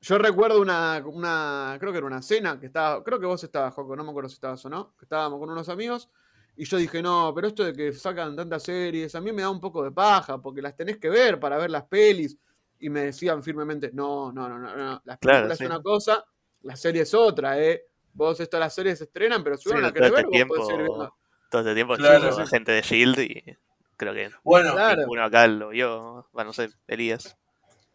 [0.02, 3.74] yo recuerdo una, una, creo que era una cena que estaba, creo que vos estabas,
[3.74, 6.10] Joco, no me acuerdo si estabas o no, que estábamos con unos amigos
[6.58, 9.50] y yo dije, no, pero esto de que sacan tantas series, a mí me da
[9.50, 12.38] un poco de paja, porque las tenés que ver para ver las pelis.
[12.80, 15.02] Y me decían firmemente, no, no, no, no, no.
[15.06, 15.64] las Claro, películas sí.
[15.64, 16.26] es una cosa,
[16.62, 17.86] la serie es otra, ¿eh?
[18.14, 20.26] Vos estas las series se estrenan, pero si Sí, vos no la querés este ver,
[20.26, 21.16] vos tiempo, podés seguir viendo.
[21.50, 22.46] todo este tiempo Claro, sí.
[22.48, 23.58] gente de Shield y
[23.96, 25.02] creo que Bueno, Claro.
[25.02, 27.38] ninguno acá lo vio, bueno, no sé, Elías.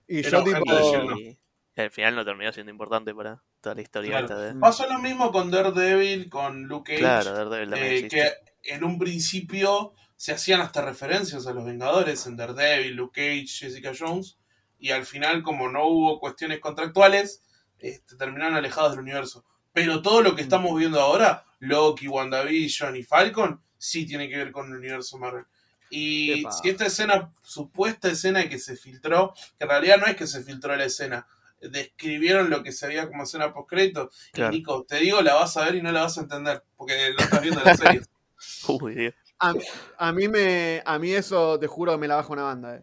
[0.08, 0.56] Y Pero yo tipo...
[0.56, 1.18] gente de Shield no.
[1.18, 4.24] Y al final no terminó siendo importante para toda la historia Claro.
[4.26, 4.60] esta de...
[4.60, 8.32] pasó lo mismo con Daredevil, con Luke Cage, Claro, Daredevil también eh, que
[8.64, 13.92] en un principio se hacían hasta referencias a los Vengadores en Daredevil, Luke Cage, Jessica
[13.98, 14.38] Jones,
[14.78, 17.42] y al final, como no hubo cuestiones contractuales,
[17.78, 19.44] este, terminaron alejados del universo.
[19.72, 24.52] Pero todo lo que estamos viendo ahora, Loki, WandaVision y Falcon, sí tiene que ver
[24.52, 25.44] con el universo Marvel.
[25.90, 26.52] Y Epa.
[26.52, 30.42] si esta escena, supuesta escena que se filtró, que en realidad no es que se
[30.42, 31.26] filtró la escena,
[31.60, 34.10] describieron lo que se veía como escena post crédito.
[34.32, 34.54] Claro.
[34.54, 37.12] Y Nico, te digo, la vas a ver y no la vas a entender, porque
[37.16, 38.02] no estás viendo la serie.
[38.68, 39.14] Uy, Dios.
[39.38, 39.54] A,
[39.98, 42.82] a mí me, a mí eso te juro que me la baja una banda, eh.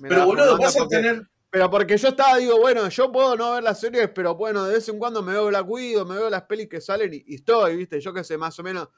[0.00, 1.26] Pero boludo, vas a porque- tener.
[1.52, 4.74] Pero porque yo estaba, digo, bueno, yo puedo no ver las series, pero bueno, de
[4.74, 7.34] vez en cuando me veo Black Widow, me veo las pelis que salen y, y
[7.36, 8.88] estoy, viste, yo qué sé, más o menos.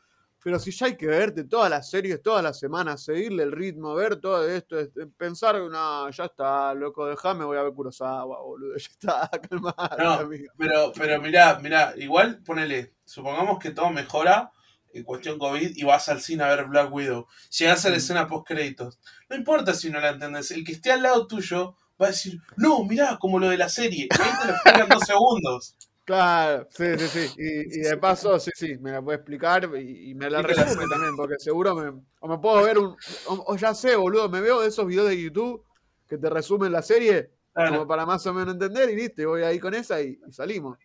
[0.44, 3.94] Pero si ya hay que verte todas las series, todas las semanas, seguirle el ritmo,
[3.94, 8.76] ver todo esto, es- pensar, no, ya está, loco, dejame, voy a ver Kurosawa, boludo,
[8.76, 10.12] ya está, calmate, No.
[10.12, 10.52] amigo.
[10.58, 14.52] Pero, pero mirá, mirá, igual ponele, supongamos que todo mejora
[14.92, 17.26] en cuestión COVID y vas al cine a ver Black Widow.
[17.58, 18.98] Llegás a la escena post créditos.
[19.28, 22.40] No importa si no la entendés, el que esté al lado tuyo va a decir,
[22.56, 24.08] no, mirá, como lo de la serie.
[24.10, 25.76] Y ahí te lo explican dos segundos.
[26.04, 27.34] Claro, sí, sí, sí.
[27.38, 30.84] Y, y de paso, sí, sí, me la puede explicar y, y me la resume
[30.90, 32.02] también, porque seguro me.
[32.18, 32.96] O me puedo ver un.
[33.26, 35.64] O, o ya sé, boludo, me veo de esos videos de YouTube
[36.08, 39.60] que te resumen la serie, como para más o menos entender, y viste, voy ahí
[39.60, 40.76] con esa y, y salimos.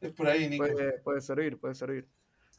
[0.00, 0.64] es por ahí, Nico.
[0.64, 2.08] Puede, puede servir, puede servir.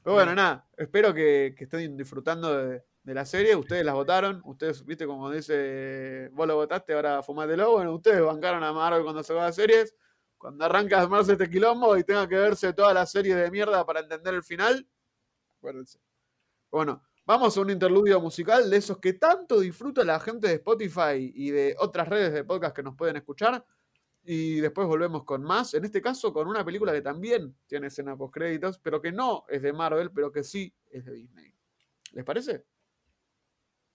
[0.04, 3.56] Pero bueno, nada, espero que, que estén disfrutando de, de la serie.
[3.56, 7.72] Ustedes las votaron, ustedes, viste, como dice, vos lo votaste, ahora fumátelo.
[7.72, 9.96] Bueno, ustedes bancaron a Marvel cuando se va a series.
[10.38, 13.86] Cuando arranca a armarse este quilombo y tenga que verse toda la serie de mierda
[13.86, 14.86] para entender el final,
[15.58, 16.00] acuérdense.
[16.70, 21.32] Bueno, vamos a un interludio musical de esos que tanto disfruta la gente de Spotify
[21.34, 23.66] y de otras redes de podcast que nos pueden escuchar.
[24.24, 25.74] Y después volvemos con más.
[25.74, 29.44] En este caso, con una película que también tiene escena post créditos, pero que no
[29.50, 31.54] es de Marvel, pero que sí es de Disney.
[32.14, 32.66] ¿Les parece?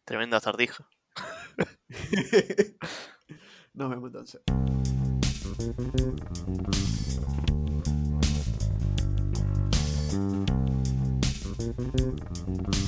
[0.05, 0.87] Tremendo acertijo.
[3.73, 4.43] Nos vemos entonces.
[12.47, 12.88] Y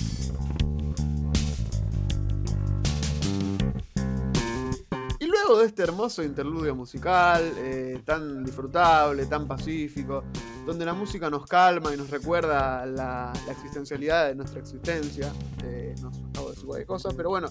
[5.50, 10.22] luego de este hermoso interludio musical, eh, tan disfrutable, tan pacífico,
[10.64, 15.32] donde la música nos calma y nos recuerda la, existencialidad de nuestra existencia,
[15.64, 17.48] eh, nos acabo de decir cualquier cosa, pero bueno,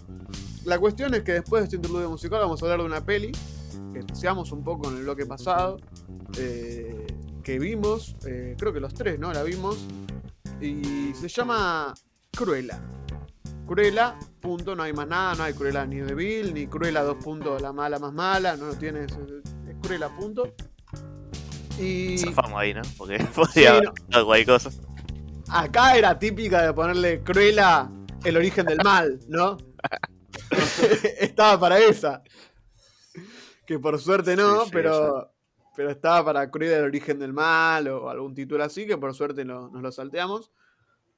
[0.63, 3.33] la cuestión es que después de este interludio musical vamos a hablar de una peli
[3.91, 5.75] que especiamos un poco en el bloque pasado,
[6.37, 7.05] eh,
[7.43, 9.33] que vimos, eh, creo que los tres, ¿no?
[9.33, 9.77] La vimos,
[10.61, 11.93] y se llama
[12.31, 12.79] Cruella.
[13.69, 17.23] Cruella, punto, no hay más nada, no hay Cruella ni de Bill, ni Cruella dos
[17.23, 19.13] puntos, la mala más mala, no lo tiene, es,
[19.83, 20.55] Cruella, punto.
[21.77, 22.81] Y Zafamos ahí, ¿no?
[22.97, 24.25] Porque podía haber no.
[24.25, 24.71] cualquier cosa.
[25.49, 27.87] acá era típica de ponerle Cruella
[28.23, 29.57] el origen del mal, ¿no?
[31.19, 32.23] estaba para esa.
[33.67, 35.31] Que por suerte no, Sí, sí, pero,
[35.75, 39.45] pero estaba para Cruella el origen del mal o algún título así, que por suerte
[39.45, 40.51] lo- nos lo salteamos.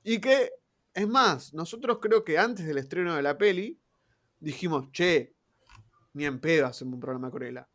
[0.04, 0.50] Y que,
[0.94, 3.80] es más, nosotros creo que antes del estreno de la peli
[4.40, 5.36] dijimos, che,
[6.14, 7.70] ni en pedo hacemos un programa de Cruella.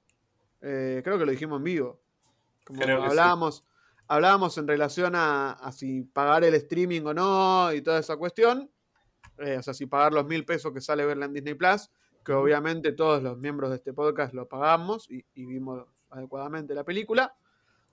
[0.61, 2.02] Eh, creo que lo dijimos en vivo.
[2.64, 2.90] Como sí.
[2.90, 3.64] hablábamos,
[4.09, 8.70] hablábamos en relación a, a si pagar el streaming o no y toda esa cuestión.
[9.38, 11.90] Eh, o sea, si pagar los mil pesos que sale verla en Disney Plus,
[12.24, 16.85] que obviamente todos los miembros de este podcast lo pagamos y, y vimos adecuadamente la
[16.85, 17.35] película.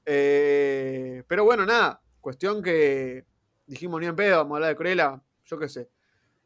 [0.05, 3.25] Eh, pero bueno, nada, cuestión que
[3.65, 5.89] dijimos ni en pedo, vamos a hablar de Cruella, yo qué sé.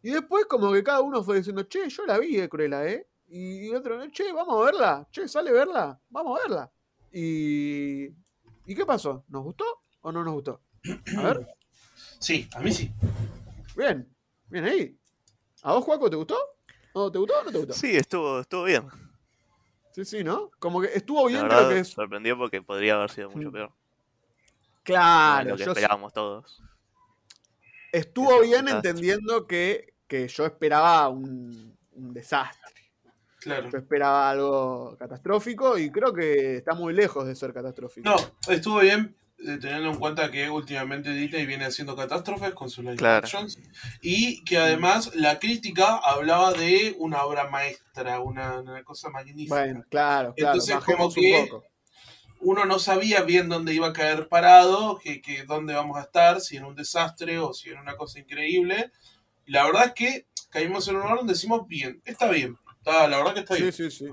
[0.02, 3.08] Y después como que cada uno fue diciendo, che, yo la vi de Cruella, ¿eh?
[3.30, 6.72] Y otro, che, vamos a verla, che, sale verla, vamos a verla.
[7.12, 8.06] Y...
[8.70, 9.24] ¿Y qué pasó?
[9.30, 9.66] ¿Nos gustó
[10.02, 10.62] o no nos gustó?
[11.18, 11.48] A ver,
[12.20, 12.92] Sí, a mí sí.
[13.76, 14.08] bien,
[14.50, 14.98] bien ahí.
[15.64, 16.38] ¿A vos, Juaco, te gustó?
[16.94, 17.74] ¿No te gustó o no te gustó?
[17.74, 18.88] Sí, estuvo, estuvo bien.
[19.94, 20.52] Sí, sí, ¿no?
[20.60, 21.88] Como que estuvo La bien, verdad, creo que es.
[21.90, 23.52] sorprendió porque podría haber sido mucho Mm.
[23.54, 23.72] peor.
[24.84, 26.62] Claro, lo que yo esperábamos todos.
[27.92, 32.74] Estuvo bien entendiendo que, que yo esperaba un, un desastre.
[33.40, 33.70] Claro.
[33.70, 38.10] Yo esperaba algo catastrófico y creo que está muy lejos de ser catastrófico.
[38.10, 38.16] No,
[38.52, 42.98] estuvo bien eh, teniendo en cuenta que últimamente Disney viene haciendo catástrofes con sus live
[42.98, 43.18] Claro.
[43.26, 43.58] actions
[44.02, 49.56] y que además la crítica hablaba de una obra maestra, una, una cosa magnífica.
[49.56, 50.54] Bueno, claro, claro.
[50.56, 51.64] Entonces, como que- un poco.
[52.40, 56.40] Uno no sabía bien dónde iba a caer parado, que, que dónde vamos a estar,
[56.42, 58.92] si en un desastre o si en una cosa increíble.
[59.46, 62.58] Y la verdad es que caímos en un lugar donde decimos bien, está bien.
[62.78, 63.74] Está, la verdad que está Sí, bien.
[63.74, 64.08] sí, sí.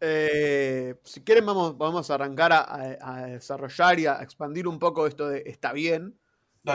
[0.00, 5.28] Eh, si quieren, vamos, vamos a arrancar a, desarrollar y a expandir un poco esto
[5.28, 6.18] de está bien.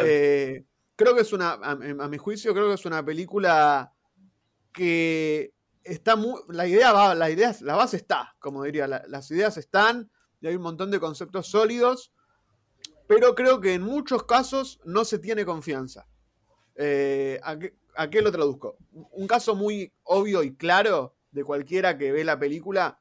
[0.03, 1.75] Eh, creo que es una, a, a
[2.07, 3.91] mi juicio, creo que es una película
[4.71, 9.29] que está muy, la idea va, la idea, la base está, como diría, la- las
[9.31, 12.11] ideas están y hay un montón de conceptos sólidos,
[13.07, 16.07] pero creo que en muchos casos no se tiene confianza.
[16.75, 18.77] Eh, ¿a, qué, a qué lo traduzco?
[18.91, 22.97] Un caso muy obvio y claro de cualquiera que ve la película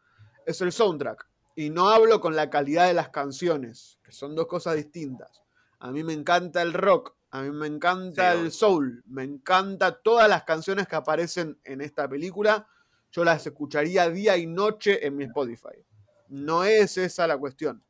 [0.46, 1.26] es el soundtrack.
[1.56, 5.42] Y no hablo con la calidad de las canciones, que son dos cosas distintas.
[5.78, 10.00] A mí me encanta el rock, a mí me encanta Sí, el soul, me encanta
[10.00, 12.66] todas las canciones que aparecen en esta película.
[13.12, 15.84] Yo las escucharía día y noche en mi Spotify.
[16.30, 17.82] No es esa la cuestión.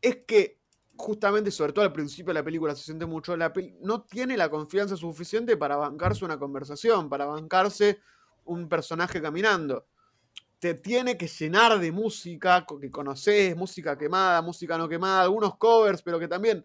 [0.00, 0.60] Es que
[0.96, 4.48] justamente, sobre todo al principio de la película, se siente mucho, la no tiene la
[4.48, 8.00] confianza suficiente para bancarse una conversación, para bancarse
[8.44, 9.86] un personaje caminando.
[10.60, 16.02] Te tiene que llenar de música que conoces, música quemada, música no quemada, algunos covers,
[16.02, 16.64] pero que también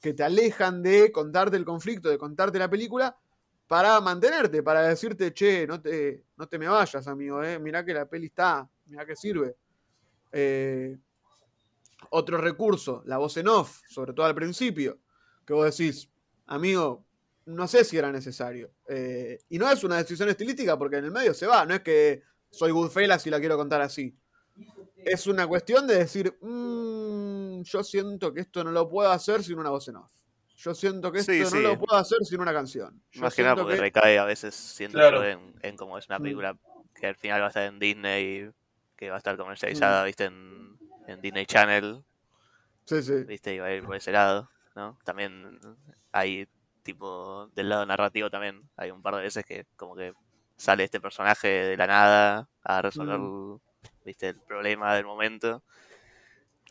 [0.00, 3.16] que te alejan de contarte el conflicto, de contarte la película,
[3.66, 7.94] para mantenerte, para decirte, che, no te, no te me vayas, amigo, eh, mirá que
[7.94, 9.56] la peli está, mirá que sirve.
[10.36, 10.98] Eh,
[12.10, 14.98] otro recurso, la voz en off, sobre todo al principio,
[15.46, 16.08] que vos decís,
[16.46, 17.04] amigo,
[17.46, 18.72] no sé si era necesario.
[18.88, 21.80] Eh, y no es una decisión estilística porque en el medio se va, no es
[21.80, 24.16] que soy Goodfellas y la quiero contar así.
[24.96, 29.58] Es una cuestión de decir, "Mm, yo siento que esto no lo puedo hacer sin
[29.58, 30.10] una voz en off.
[30.56, 31.62] Yo siento que esto Sí, no sí.
[31.62, 33.02] lo puedo hacer sin una canción.
[33.12, 35.18] Yo Más que nada porque que- recae a veces, siento Claro.
[35.22, 36.22] yo, en, en como es una Mm.
[36.22, 36.58] película
[36.94, 38.50] que al final va a estar en Disney,
[38.96, 42.04] que va a estar comercializada, viste, en, en Disney Channel,
[42.86, 43.24] Sí, sí.
[43.26, 44.98] viste, y va a ir por ese lado, ¿no?
[45.04, 45.58] También
[46.12, 46.46] hay,
[46.82, 50.12] tipo, del lado narrativo también, hay un par de veces que como que
[50.56, 53.18] sale este personaje de la nada a resolver,
[54.04, 55.62] viste, el problema del momento,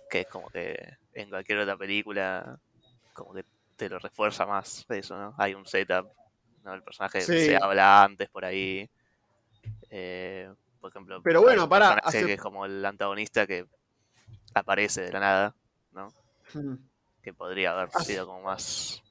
[0.10, 0.78] que es como que
[1.14, 2.60] en cualquier otra película,
[3.14, 3.44] como que
[3.76, 5.34] te lo refuerza más eso, ¿no?
[5.38, 6.08] Hay un setup,
[6.64, 6.74] ¿no?
[6.74, 7.28] El personaje Sí.
[7.28, 8.90] se habla antes por ahí.
[9.90, 10.52] eh,
[10.84, 11.70] por ejemplo, Pero bueno,
[12.04, 13.66] hace- que es como el antagonista que
[14.54, 15.56] aparece de la nada,
[15.94, 16.10] ¿no?
[16.54, 16.76] Mm.
[17.22, 19.02] Que podría haber Hace- sido como más,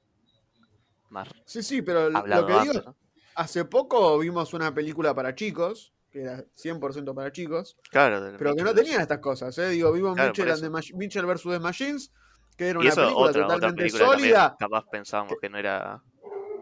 [1.08, 2.96] más Sí, sí, pero lo que digo antes, ¿no?
[3.36, 8.62] Hace poco vimos una película para chicos, que era 100% para chicos, Claro, pero que
[8.62, 9.56] no tenía estas cosas.
[9.56, 9.70] ¿eh?
[9.70, 11.42] Digo, vimos Claro, Mitchell, and the Mitchell vs.
[11.44, 12.12] The Machines,
[12.58, 14.56] que era una eso, película otra, otra totalmente película sólida.
[14.58, 16.02] capaz pensábamos que no era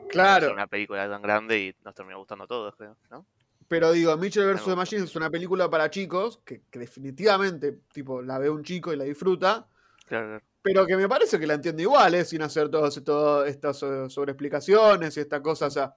[0.09, 3.27] Claro, una película tan grande y nos terminó gustando a todos, creo, ¿no?
[3.71, 4.65] Pero digo, Mitchell vs.
[4.65, 4.75] The.
[4.75, 8.97] Machines es una película para chicos, que, que definitivamente, tipo, la ve un chico y
[8.97, 9.69] la disfruta,
[10.07, 12.25] Claro, pero que me parece que la entiende igual, ¿eh?
[12.25, 15.69] sin hacer todas todo estas so- sobreexplicaciones y estas cosas.
[15.69, 15.95] O sea,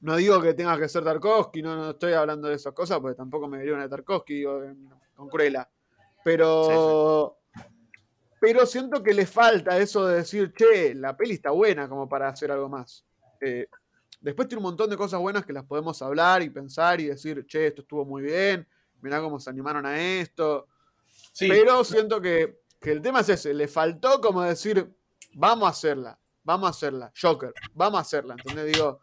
[0.00, 3.16] no digo que tenga que ser Tarkovsky, no, no estoy hablando de esas cosas, porque
[3.16, 4.62] tampoco me vería una de Tarkovsky digo,
[5.14, 5.68] con Cruella.
[6.24, 7.36] Pero,
[8.40, 12.28] pero siento que le falta eso de decir, che, la peli está buena como para
[12.30, 13.04] hacer algo más.
[13.42, 13.68] Eh,
[14.24, 17.44] después tiene un montón de cosas buenas que las podemos hablar y pensar y decir,
[17.46, 18.66] che, esto estuvo muy bien,
[19.02, 20.66] mirá cómo se animaron a esto.
[21.32, 24.90] Sí, Pero siento que, que el tema es ese, le faltó como decir,
[25.34, 28.72] vamos a hacerla, vamos a hacerla, Joker, vamos a hacerla, ¿entendés?
[28.72, 29.00] Digo,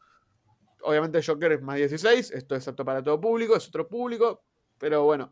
[0.81, 4.43] obviamente Joker es más 16, esto es apto para todo público, es otro público,
[4.79, 5.31] pero bueno.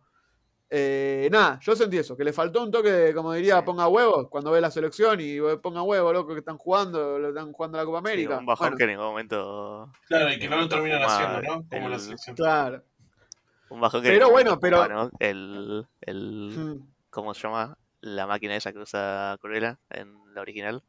[0.72, 3.64] Eh, nada, yo sentí eso, que le faltó un toque de, como diría, Sí.
[3.66, 7.52] ponga huevos cuando ve la selección y ponga huevos, loco, que están jugando, lo están
[7.54, 8.38] jugando la Copa Sí, América.
[8.38, 9.92] un bajón Bueno, que en ningún momento.
[10.08, 11.66] claro, y que no lo terminan haciendo, ¿no?
[11.70, 12.36] Como la el- selección.
[12.36, 12.84] claro.
[13.70, 15.12] Un bajón que Pero en ningún bueno, momento pero- fuma, ¿no?
[15.20, 16.54] El, el.
[16.56, 16.88] Mm.
[17.10, 17.76] ¿Cómo se llama?
[18.02, 20.84] La máquina esa que usa Cruella en la original.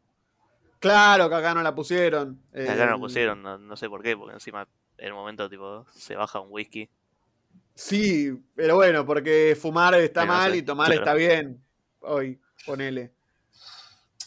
[0.79, 2.39] Claro, que acá no la pusieron.
[2.53, 4.67] Acá no lo Eh, pusieron, no, no sé por qué, porque encima
[4.99, 6.89] en un momento tipo se baja un whisky.
[7.83, 11.01] Sí, pero bueno, porque fumar está Pero mal sé, y tomar claro.
[11.01, 11.65] está bien.
[12.01, 13.15] Hoy, ponele.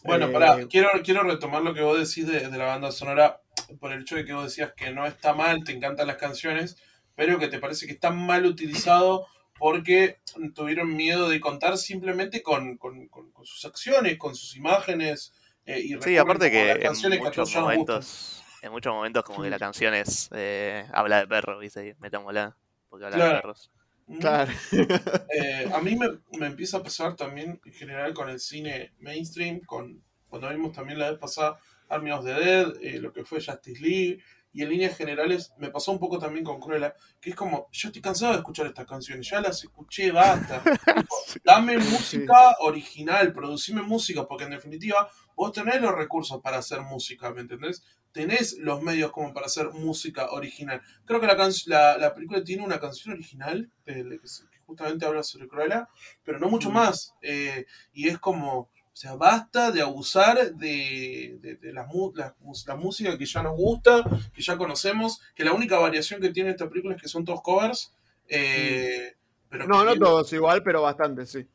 [0.04, 3.42] Bueno, Eh, pará, quiero, quiero retomar lo que vos decís de, de la banda sonora
[3.80, 6.78] por el hecho de que vos decías que no está mal, te encantan las canciones,
[7.16, 9.28] pero que te parece que está mal utilizado
[9.60, 10.18] porque
[10.56, 15.32] tuvieron miedo de contar simplemente con, con- con- con sus acciones, con sus imágenes.
[15.68, 19.50] eh, y Sí, aparte que las en canciones muchos momentos, en muchos momentos como que
[19.52, 21.96] la canción es eh, habla de perro, ¿viste?
[22.00, 22.58] Metámosla,
[22.94, 23.36] porque habla Claro.
[23.38, 23.72] de perros.
[24.20, 24.52] Claro.
[25.34, 29.62] Eh, a mí me, me empieza a pasar también en general con el cine mainstream,
[29.62, 31.58] con cuando vimos también la vez pasada
[31.90, 34.20] Army of the Dead, eh, lo que fue Justice League,
[34.54, 37.90] y en líneas generales me pasó un poco también con Cruella, que es como, yo
[37.90, 40.62] estoy cansado de escuchar estas canciones, ya las escuché, basta.
[40.86, 46.82] Tipo, Dame música original, producime música, porque en definitiva vos tenés los recursos para hacer
[46.82, 47.84] música, ¿me entendés?
[48.12, 50.82] Tenés los medios como para hacer música original.
[51.06, 54.04] Creo que la, can- la, la película tiene una canción original eh,
[54.52, 55.90] que justamente habla sobre Cruella,
[56.24, 56.74] pero no mucho Mm.
[56.74, 57.14] más.
[57.22, 62.76] eh, y es como, o sea, basta de abusar de, de, de la, mus- la
[62.76, 66.70] música que ya nos gusta, que ya conocemos, que la única variación que tiene esta
[66.70, 67.92] película es que son todos covers.
[68.28, 69.16] eh,
[69.50, 69.70] pero Mm.
[69.70, 71.46] No, que no viene- todos igual, pero bastante, sí.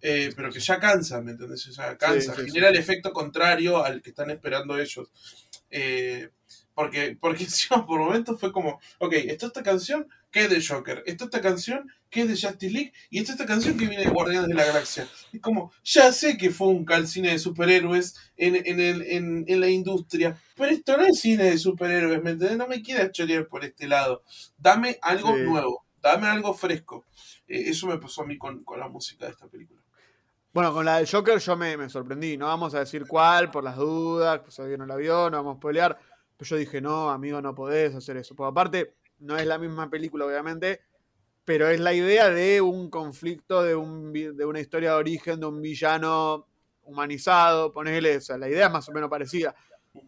[0.00, 1.66] eh, pero que ya cansa, ¿me entendés?
[1.68, 5.08] O sea, cansa, Sí, sí, genera el efecto contrario al que están esperando ellos.
[5.70, 6.30] Eh,
[6.74, 10.06] porque, porque encima por momentos fue como, ok, está esta canción
[10.36, 13.46] que es de Joker, está esta canción que es de Justice League, y está esta
[13.46, 15.08] canción que viene de Guardianes de la Galaxia.
[15.32, 19.44] Es como, ya sé que fue un cal cine de superhéroes en, en, el, en,
[19.48, 22.58] en la industria, pero esto no es cine de superhéroes, ¿me entendés?
[22.58, 24.24] No me quieras chorear por este lado.
[24.58, 25.40] Dame algo Sí.
[25.40, 27.06] nuevo, dame algo fresco.
[27.48, 29.80] Eh, eso me pasó a mí con, con la música de esta película.
[30.52, 32.36] Bueno, con la del Joker yo me, me sorprendí.
[32.36, 35.54] No vamos a decir cuál por las dudas, pues alguien no la vio, no vamos
[35.54, 35.98] a spoilear.
[36.36, 38.34] Pero yo dije, no, amigo, no podés hacer eso.
[38.34, 40.80] Porque aparte, no es la misma película, obviamente,
[41.44, 45.46] pero es la idea de un conflicto, de, un, de una historia de origen, de
[45.46, 46.46] un villano
[46.84, 49.54] humanizado, ponele, o sea, la idea es más o menos parecida.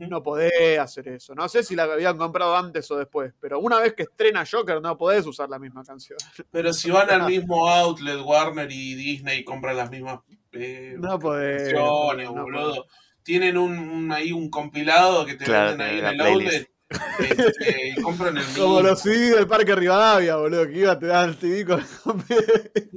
[0.00, 1.34] No podés hacer eso.
[1.34, 4.82] No sé si la habían comprado antes o después, pero una vez que estrena Joker
[4.82, 6.18] no podés usar la misma canción.
[6.50, 10.20] Pero si van al mismo outlet, Warner y Disney compran las mismas
[10.52, 11.72] eh, No podés.
[11.72, 12.86] canciones, no boludo.
[13.22, 16.70] Tienen un, un- ahí un compilado que te Claro, venden ahí en el outlet
[17.18, 18.80] este, y compran el Como mismo.
[18.82, 21.84] los CD del Parque Rivadavia, boludo, que iba a te dar el CD con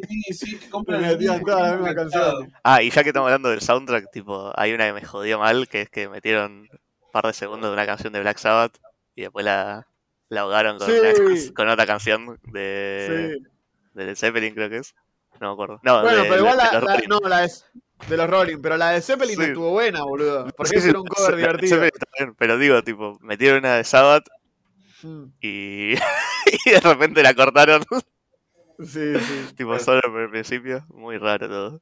[0.08, 1.96] Sí, sí, que compran Me el las mismo mismas mercado.
[2.12, 2.54] canciones.
[2.64, 5.68] Ah, y ya que estamos hablando del soundtrack, tipo, hay una que me jodió mal,
[5.68, 8.78] que es que metieron un par de segundos de una canción de Black Sabbath
[9.16, 9.88] y después la,
[10.30, 10.94] la ahogaron con, Sí.
[11.00, 13.44] una- con otra canción de, Sí.
[13.94, 14.96] de Led Zeppelin, creo que es.
[15.40, 15.80] No me acuerdo.
[15.84, 17.44] No, Bueno, de- pero igual la, la- no, la
[18.10, 19.44] de, los Rolling, pero la de Zeppelin Sí.
[19.44, 20.48] estuvo buena, boludo.
[20.56, 21.82] Porque Sí, era un cover divertido.
[22.38, 24.26] Pero digo, tipo, metieron una de Sabbath
[25.04, 25.94] Mm, y,
[26.66, 27.84] y de repente la cortaron,
[28.80, 29.46] Sí, sí.
[29.58, 30.86] tipo, solo por el principio.
[30.90, 31.82] Muy raro todo.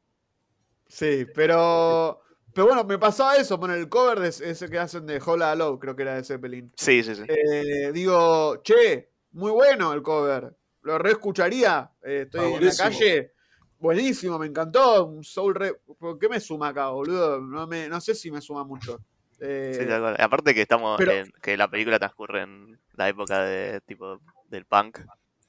[0.87, 2.21] Sí, pero.
[2.51, 5.77] Pero bueno, me pasaba eso, con el cover de ese que hacen de Hola Low,
[5.79, 6.71] creo que era de Zeppelin.
[6.75, 7.23] Sí, sí, sí.
[7.27, 10.57] Eh, digo, che, muy bueno el cover.
[10.81, 11.91] Lo reescucharía.
[12.03, 13.33] Eh, estoy en la calle.
[13.79, 15.05] Buenísimo, me encantó.
[15.05, 15.73] Un soul re.
[15.97, 17.39] ¿Por qué me suma acá, boludo?
[17.39, 18.99] No, me, no sé si me suma mucho.
[19.39, 20.21] Eh, Sí.
[20.21, 24.19] Aparte que estamos pero- en- que la película transcurre en la época de tipo
[24.49, 24.99] del punk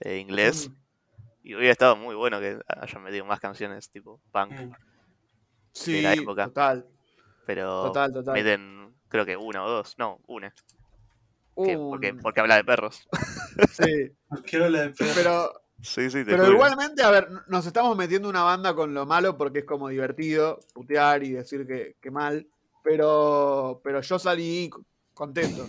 [0.00, 0.74] eh, inglés mm,
[1.42, 4.72] y hubiera estado muy bueno que hayan metido más canciones tipo punk, Mm.
[5.72, 6.44] sí, la época.
[6.46, 6.86] total,
[7.46, 8.34] pero total, total.
[8.34, 10.54] meten creo que una o dos, no, una,
[11.56, 13.08] que- Un- porque porque habla de perros.
[13.72, 14.12] sí,
[14.46, 15.10] ¿Qué habla de perro?
[15.16, 16.52] pero, Sí, sí, te Pero juro.
[16.54, 20.60] igualmente, a ver, nos estamos metiendo una banda con lo malo porque es como divertido
[20.74, 22.46] putear y decir que, que mal.
[22.82, 24.70] Pero, pero yo salí
[25.14, 25.66] contento.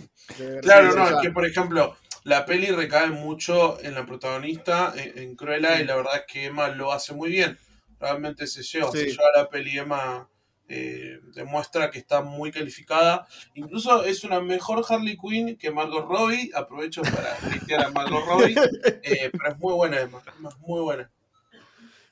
[0.62, 5.36] Claro, no, es que por ejemplo, la peli recae mucho en la protagonista, en, en
[5.36, 7.58] Cruella, y la verdad es que Emma lo hace muy bien.
[8.00, 8.98] Realmente se lleva, Sí.
[8.98, 10.28] se lleva la peli Emma.
[10.68, 13.26] eh, demuestra que está muy calificada.
[13.54, 16.50] Incluso es una mejor Harley Quinn que Margot Robbie.
[16.54, 18.54] Aprovecho para criticar a Margot Robbie.
[19.02, 20.22] eh, pero es muy buena Emma.
[20.26, 21.10] Es muy buena.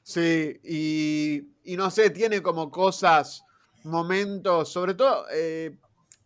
[0.03, 3.45] Sí, y, y no sé, tiene como cosas,
[3.85, 5.77] momentos, sobre todo eh,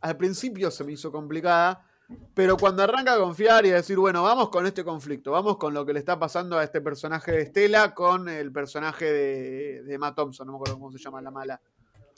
[0.01, 1.87] al principio se me hizo complicada,
[2.35, 5.73] pero cuando arranca a confiar y a decir, bueno, vamos con este conflicto, vamos con
[5.73, 9.95] lo que le está pasando a este personaje de Estela con el personaje de, de
[9.95, 11.61] Emma Thompson, no me acuerdo cómo se llama la mala,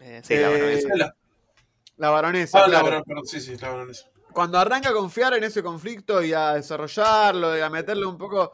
[0.00, 0.88] Eh, sí, la Eh, baronesa.
[0.96, 1.16] La,
[1.96, 2.58] la baronesa.
[2.58, 2.84] ah, la claro.
[2.86, 4.08] baron- perdón, sí, sí, la baronesa.
[4.32, 8.52] cuando arranca a confiar en ese conflicto y a desarrollarlo y a meterle un poco,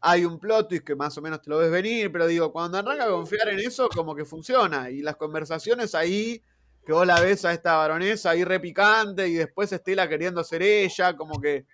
[0.00, 2.78] hay un plot twist que más o menos te lo ves venir, pero digo, cuando
[2.78, 4.88] arranca a confiar en eso, como que funciona.
[4.90, 6.42] Y las conversaciones ahí,
[6.86, 11.14] que vos la ves a esta baronesa ahí repicante y después Estela queriendo ser ella,
[11.14, 11.66] como que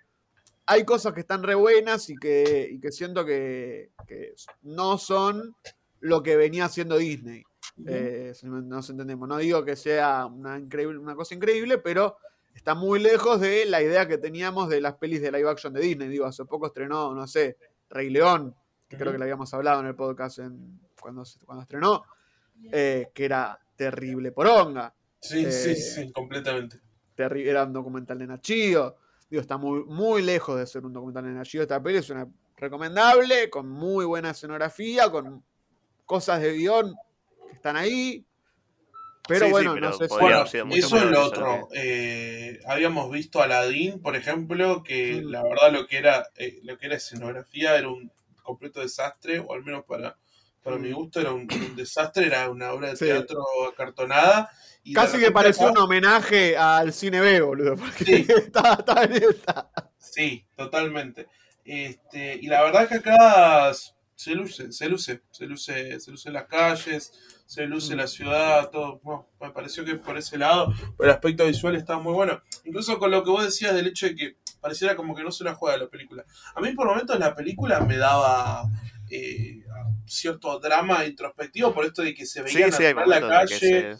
[0.65, 4.33] hay cosas que están re buenas y que, y que siento que, que
[4.63, 5.55] no son
[6.01, 7.43] lo que venía haciendo Disney.
[7.85, 9.27] Eh, nos entendemos.
[9.29, 12.17] No digo que sea una, increíble, una cosa increíble, pero
[12.55, 15.81] está muy lejos de la idea que teníamos de las pelis de live action de
[15.81, 16.07] Disney.
[16.07, 17.57] Digo, hace poco estrenó, no sé,
[17.89, 18.55] Rey León,
[18.87, 22.03] que creo que lo habíamos hablado en el podcast en- cuando, cuando estrenó,
[22.71, 24.93] eh, que era terrible poronga.
[25.19, 26.79] Sí, Eh, sí, sí, completamente.
[27.15, 28.95] era un documental de Nachio.
[29.29, 31.61] Digo, está muy, muy lejos de ser un documental de Nachio.
[31.61, 35.43] Esta peli es una recomendable, con muy buena escenografía, con
[36.05, 36.95] cosas de guion
[37.49, 38.23] que están ahí.
[39.27, 40.15] Pero Sí, sí, bueno, pero no sé si.
[40.15, 41.67] Bueno, eso es lo otro.
[41.73, 45.29] Eh, habíamos visto a Aladdin, por ejemplo, que Mm.
[45.31, 48.09] la verdad lo que era eh, lo que era escenografía era un
[48.41, 50.17] completo desastre, o al menos para,
[50.63, 50.81] para Mm.
[50.81, 53.03] mi gusto era un, un desastre, era una obra de Sí.
[53.05, 54.49] teatro acartonada.
[54.83, 57.75] Y Casi que pareció un homenaje al cine B, boludo.
[57.75, 58.27] Porque Sí.
[58.51, 59.69] estaba, estaba en esta.
[59.97, 61.27] Sí, totalmente.
[61.65, 63.71] Este, y la verdad que acá
[64.17, 67.13] se luce, se luce, se luce, se luce las calles,
[67.45, 67.97] se luce Mm.
[67.97, 68.99] la ciudad, todo.
[69.03, 72.41] Bueno, me pareció que por ese lado el aspecto visual está muy bueno.
[72.65, 75.43] Incluso con lo que vos decías del hecho de que pareciera como que no se
[75.43, 76.25] la juega la película.
[76.55, 78.63] A mí por momentos la película me daba
[79.11, 79.63] eh,
[80.07, 83.59] cierto drama introspectivo por esto de que se veía sí, la calle.
[83.59, 83.91] se.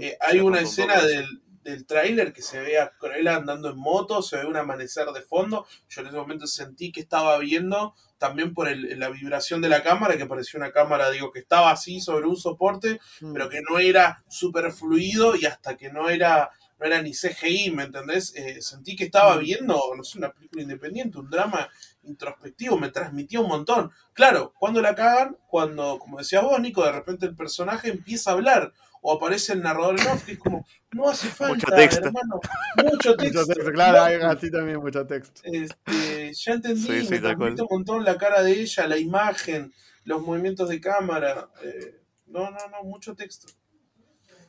[0.00, 3.76] Eh, hay Se una escena del, del tráiler que se ve a Cruella andando en
[3.78, 5.66] moto, se ve un amanecer de fondo.
[5.88, 9.82] Yo en ese momento sentí que estaba viendo también por el- la vibración de la
[9.82, 13.32] cámara, que parecía una cámara, digo, que estaba así sobre un soporte, Mm.
[13.32, 17.70] pero que no era súper fluido y hasta que no era, no era ni CGI,
[17.72, 18.32] ¿me entendés?
[18.36, 19.40] Eh, sentí que estaba Mm.
[19.40, 21.68] viendo, no sé, una película independiente, un drama
[22.04, 23.90] introspectivo, me transmitía un montón.
[24.12, 28.34] Claro, cuando la cagan, cuando, como decías vos, Nico, de repente el personaje empieza a
[28.34, 32.06] hablar o aparece el narrador en off, que es como, no hace falta, Mucho texto.
[32.06, 32.40] hermano,
[32.76, 33.40] mucho texto.
[33.40, 35.40] Mucho texto, claro, hay No, así también mucho texto.
[35.44, 39.72] este, ya entendí, Sí, sí, me un montón la cara de ella, la imagen,
[40.04, 41.50] los movimientos de cámara.
[41.62, 43.48] eh, no, no, no, mucho texto.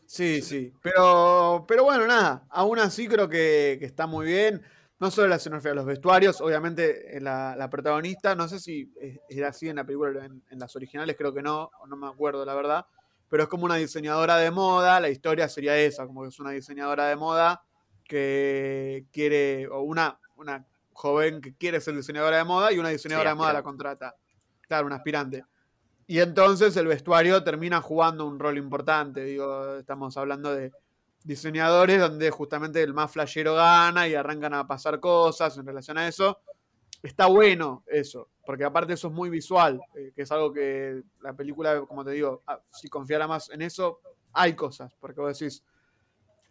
[0.05, 0.71] Sí, sí.
[0.81, 2.45] Pero, pero bueno, nada.
[2.49, 4.61] Aún así creo que, que está muy bien.
[4.99, 6.39] No solo la escenografía, los vestuarios.
[6.41, 8.93] Obviamente, eh, la, la protagonista, no sé si
[9.27, 12.45] era así en la película, en, en las originales, creo que no, no me acuerdo
[12.45, 12.85] la verdad.
[13.33, 14.99] Pero es como una diseñadora de moda.
[14.99, 17.63] La historia sería esa, como que es una diseñadora de moda
[18.03, 23.31] que quiere, o una, una joven que quiere ser diseñadora de moda y una diseñadora
[23.31, 24.15] de moda la contrata.
[24.67, 25.43] Claro, un aspirante.
[26.05, 29.23] Y entonces el vestuario termina jugando un rol importante.
[29.23, 30.71] Digo, estamos hablando de
[31.23, 36.07] diseñadores donde justamente el más flashero gana y arrancan a pasar cosas en relación a
[36.07, 36.37] eso.
[37.03, 41.33] Está bueno eso, porque aparte eso es muy visual, eh, que es algo que la
[41.33, 43.99] película, como te digo, ah, si confiara más en eso,
[44.31, 45.63] hay cosas, porque vos decís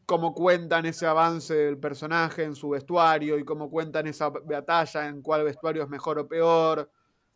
[0.04, 5.22] cómo cuentan ese avance del personaje en su vestuario y cómo cuentan esa batalla, en
[5.22, 6.90] cuál vestuario es mejor o peor.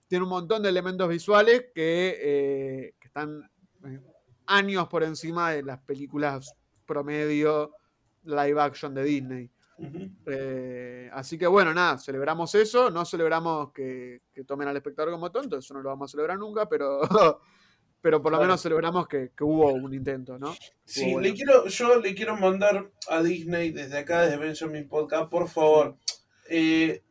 [0.09, 3.51] Tiene un montón de elementos visuales que, eh, están
[3.87, 4.01] eh,
[4.47, 6.55] años por encima de las películas
[6.85, 7.73] promedio
[8.25, 9.51] live action de Disney.
[10.27, 15.31] Eh, así que bueno, nada, celebramos eso, no celebramos que, que tomen al espectador como
[15.31, 17.01] tonto, eso no lo vamos a celebrar nunca, pero,
[18.01, 20.55] pero por lo menos celebramos que, que hubo un intento, ¿no?
[20.85, 21.21] Sí, bueno.
[21.21, 25.97] le quiero, yo le quiero mandar a Disney desde acá, desde Benjamin Podcast, por favor.
[26.49, 27.03] eh,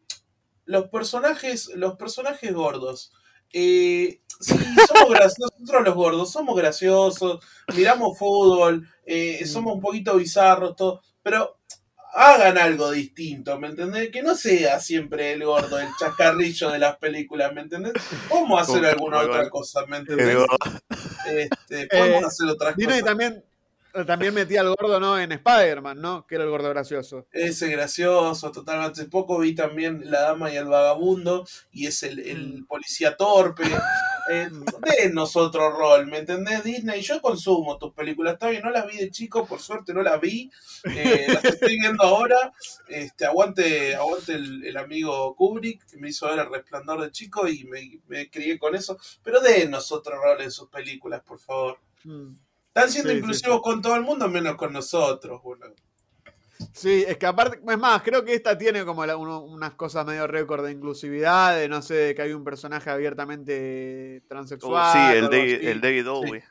[0.67, 3.11] los personajes, los personajes gordos.
[3.53, 4.55] Eh, sí,
[4.87, 7.45] somos graciosos, nosotros los gordos somos graciosos,
[7.77, 9.45] miramos fútbol, eh, Mm.
[9.45, 11.59] somos un poquito bizarros, todo, pero
[12.15, 14.09] hagan algo distinto, ¿me entendés?
[14.09, 17.93] Que no sea siempre el gordo, el chacarrillo de las películas, ¿me entendés?
[18.29, 20.37] Podemos hacer alguna otra cosa, ¿me entendés?
[21.27, 23.03] Este, podemos Eh, hacer otras cosas.
[23.03, 23.43] también,
[24.05, 25.17] también metía al gordo, ¿no?
[25.19, 26.25] En Spider-Man, ¿no?
[26.27, 27.27] Que era el gordo gracioso.
[27.31, 29.01] Ese gracioso, totalmente.
[29.01, 32.65] Hace poco vi también La Dama y el Vagabundo y es el, el Mm.
[32.65, 33.63] policía torpe.
[34.27, 34.49] Eh,
[35.03, 36.63] denos otro rol, ¿me entendés?
[36.63, 40.01] Disney, yo consumo tus películas, está bien, no las vi de chico, por suerte no
[40.01, 40.49] las vi,
[40.95, 42.51] eh, las estoy viendo ahora.
[42.87, 47.47] Este, aguante aguante el, el amigo Kubrick, que me hizo ver el resplandor de chico
[47.47, 48.97] y me, me crié con eso.
[49.21, 51.77] Pero denos otro rol en sus películas, por favor.
[52.03, 52.31] Mm.
[52.75, 55.73] Están siendo Sí, sí, inclusivos con todo el mundo, menos con nosotros, boludo.
[56.73, 60.05] Sí, es que aparte, es más, creo que esta tiene como la- uno- unas cosas
[60.05, 64.91] medio récord de inclusividad, de no sé, de que hay un personaje abiertamente Oh, transexual.
[64.91, 66.43] sí, o el David, el David Bowie.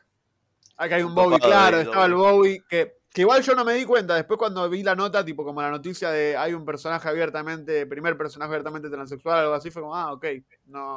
[0.78, 3.74] Acá hay un Bowie, claro, David estaba el Bowie, que, que igual yo no me
[3.74, 7.06] di cuenta, después cuando vi la nota, tipo como la noticia de hay un personaje
[7.06, 10.24] abiertamente, primer personaje abiertamente transexual, algo así, fue como, ah, ok,
[10.66, 10.96] no,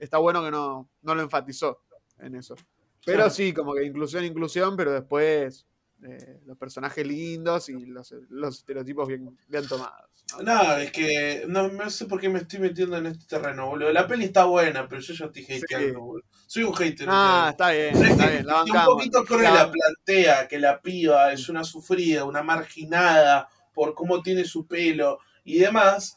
[0.00, 1.80] está bueno que no, no lo enfatizó
[2.18, 2.56] en eso.
[3.04, 3.30] Pero Claro.
[3.30, 5.66] sí, como que inclusión, inclusión, pero después
[6.02, 10.10] eh, los personajes lindos y los, los estereotipos bien, bien tomados.
[10.38, 10.42] ¿no?
[10.42, 13.92] No, es que no, no sé por qué me estoy metiendo en este terreno, boludo.
[13.92, 16.24] La peli está buena, pero yo ya estoy hateando, boludo.
[16.46, 17.06] Soy un hater.
[17.10, 18.94] Ah, está bien, está que- bien, la y un bancamos.
[18.94, 24.44] poquito creo La plantea, que la piba es una sufrida, una marginada por cómo tiene
[24.44, 26.16] su pelo y demás.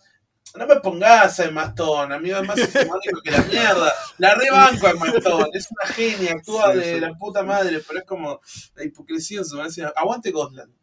[0.55, 3.93] No me pongas a Emma Stone, amigo, es más hegemónico que la mierda.
[4.17, 6.99] La rebanco a Emma Stone, es una genia, actúa Sí, de sí.
[6.99, 8.39] la puta madre, pero es como
[8.75, 9.93] la hipocresía en su manera.
[9.95, 10.73] Aguante Gosland.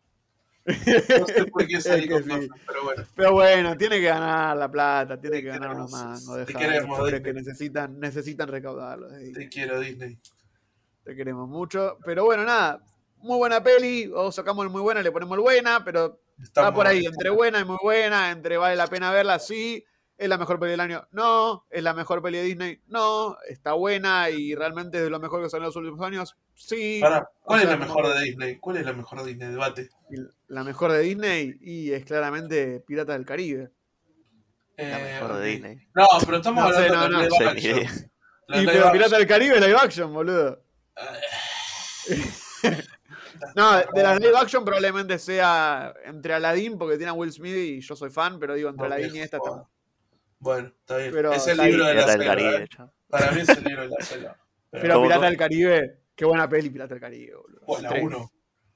[0.67, 2.29] No sé por qué salí con sí.
[2.31, 3.05] Gosland, pero bueno.
[3.15, 6.47] Pero bueno, tiene que ganar la plata, tiene Te que ganar unos mangos.
[6.47, 7.23] te queremos, Disney.
[7.23, 9.33] que necesitan, necesitan ahí.
[9.33, 10.19] Te quiero, Disney.
[11.05, 11.99] Te queremos mucho.
[12.05, 12.81] Pero bueno, nada.
[13.19, 14.11] Muy buena peli.
[14.15, 17.05] O sacamos el muy buena, le ponemos el buena, pero está por ahí.
[17.07, 19.85] Entre buena y muy buena, entre vale la pena verla, sí.
[20.17, 21.09] ¿Es la mejor peli del año?
[21.11, 21.67] No.
[21.71, 22.81] ¿Es la mejor peli de Disney?
[22.87, 23.37] No.
[23.49, 26.37] ¿Está buena y realmente es de lo mejor que salió en los últimos años?
[26.55, 26.99] Sí.
[27.01, 28.59] Pará, ¿cuál O es la mejor de Disney?
[28.59, 29.51] ¿Cuál es la mejor de Disney?
[29.51, 29.89] Debate.
[30.47, 33.71] La mejor de Disney y es claramente Piratas del Caribe.
[34.77, 35.37] La Eh, mejor ok.
[35.39, 35.89] de Disney.
[35.95, 37.37] No, pero estamos No sé, hablando no, de no.
[37.39, 38.11] live action.
[38.47, 38.93] La Y pero.
[38.93, 40.63] Piratas del Caribe es live action, boludo.
[43.55, 47.81] No, de las live action probablemente sea entre Aladdin, porque tiene a Will Smith y
[47.81, 49.67] yo soy fan, pero digo, entre Aladdin y esta está.
[50.39, 51.11] Bueno, está bien.
[51.13, 52.25] Pero es el libro de la selva.
[52.27, 52.69] Caribe, ¿eh?
[53.09, 54.37] Para mí es el libro de la selva.
[54.71, 57.61] Pero, Pero ¿Cómo, Pirata del Caribe, qué buena peli Pirata del Caribe, boludo.
[57.65, 58.05] Bueno, Las la tres.
[58.05, 58.33] uno.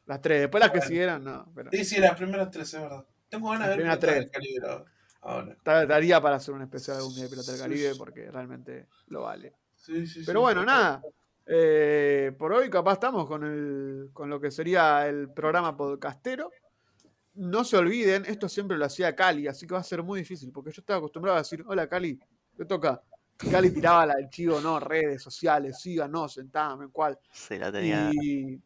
[0.06, 0.88] Las tres, después las que Bueno.
[0.88, 1.52] siguieron, no.
[1.54, 3.04] Pero Sí, sí, las primeras tres, es verdad.
[3.28, 4.84] Tengo ganas de ver Pirata del Caribe
[5.20, 5.56] ahora.
[5.86, 9.54] daría para hacer un especial algún día de Pirata del Caribe, porque realmente lo vale.
[9.74, 10.42] Sí, sí, Pero sí.
[10.42, 11.02] bueno, nada.
[11.50, 16.50] Eh, por hoy capaz estamos con, el, con lo que sería el programa podcastero.
[17.34, 20.50] No se olviden, esto siempre lo hacía Cali, así que va a ser muy difícil,
[20.52, 22.18] porque yo estaba acostumbrado a decir, hola Cali,
[22.56, 23.02] te toca.
[23.50, 27.18] Cali tiraba la del chivo, no, redes sociales, síganos, sentame, cuál.
[27.32, 28.10] Sí, la tenía.
[28.12, 28.60] Y,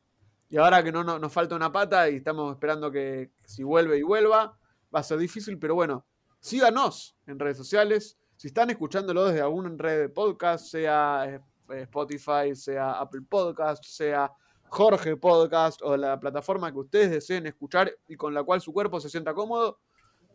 [0.48, 3.98] y ahora que no, no- nos falta una pata y estamos esperando que si vuelve
[3.98, 4.58] y vuelva,
[4.94, 6.06] va a ser difícil, pero bueno,
[6.40, 8.16] síganos en redes sociales.
[8.36, 11.40] Si están escuchándolo desde alguna red de podcast, sea
[11.80, 14.32] Spotify, sea Apple Podcast, sea
[14.68, 19.00] Jorge Podcast o la plataforma que ustedes deseen escuchar y con la cual su cuerpo
[19.00, 19.80] se sienta cómodo,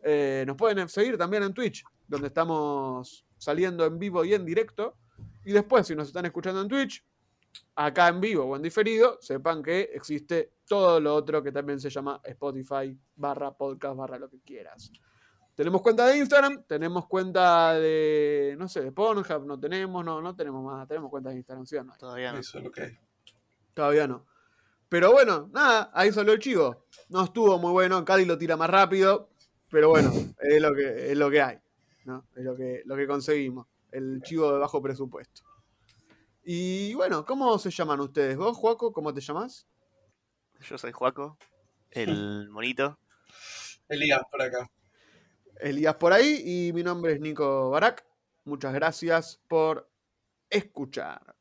[0.02, 4.96] eh, nos pueden seguir también en Twitch, donde estamos saliendo en vivo y en directo.
[5.44, 7.04] Y después, si nos están escuchando en Twitch,
[7.74, 11.90] acá en vivo o en diferido, sepan que existe todo lo otro que también se
[11.90, 14.92] llama Spotify barra podcast barra lo que quieras.
[15.58, 20.36] Tenemos cuenta de Instagram, tenemos cuenta de, no sé, de Pornhub, no tenemos, no, no
[20.36, 21.96] tenemos más, tenemos cuenta de Instagram, ¿sí o no?
[21.98, 22.38] Todavía no.
[22.38, 22.98] Eso es lo que hay.
[23.74, 24.24] Todavía no.
[24.88, 26.84] Pero bueno, nada, ahí salió el chivo.
[27.08, 29.30] No estuvo muy bueno, Cali lo tira más rápido,
[29.68, 31.58] pero bueno, es lo que, es lo que hay,
[32.04, 32.24] ¿no?
[32.36, 35.42] Es lo que, lo que conseguimos, el chivo de bajo presupuesto.
[36.44, 38.36] Y bueno, ¿cómo se llaman ustedes?
[38.36, 39.66] ¿Vos, Juaco, cómo te llamas?
[40.60, 41.36] Yo soy Juaco,
[41.90, 42.96] el monito.
[43.88, 44.70] Elías, por acá.
[45.60, 48.04] Elías por ahí y mi nombre es Nico Barak.
[48.44, 49.90] Muchas gracias por
[50.50, 51.34] escuchar.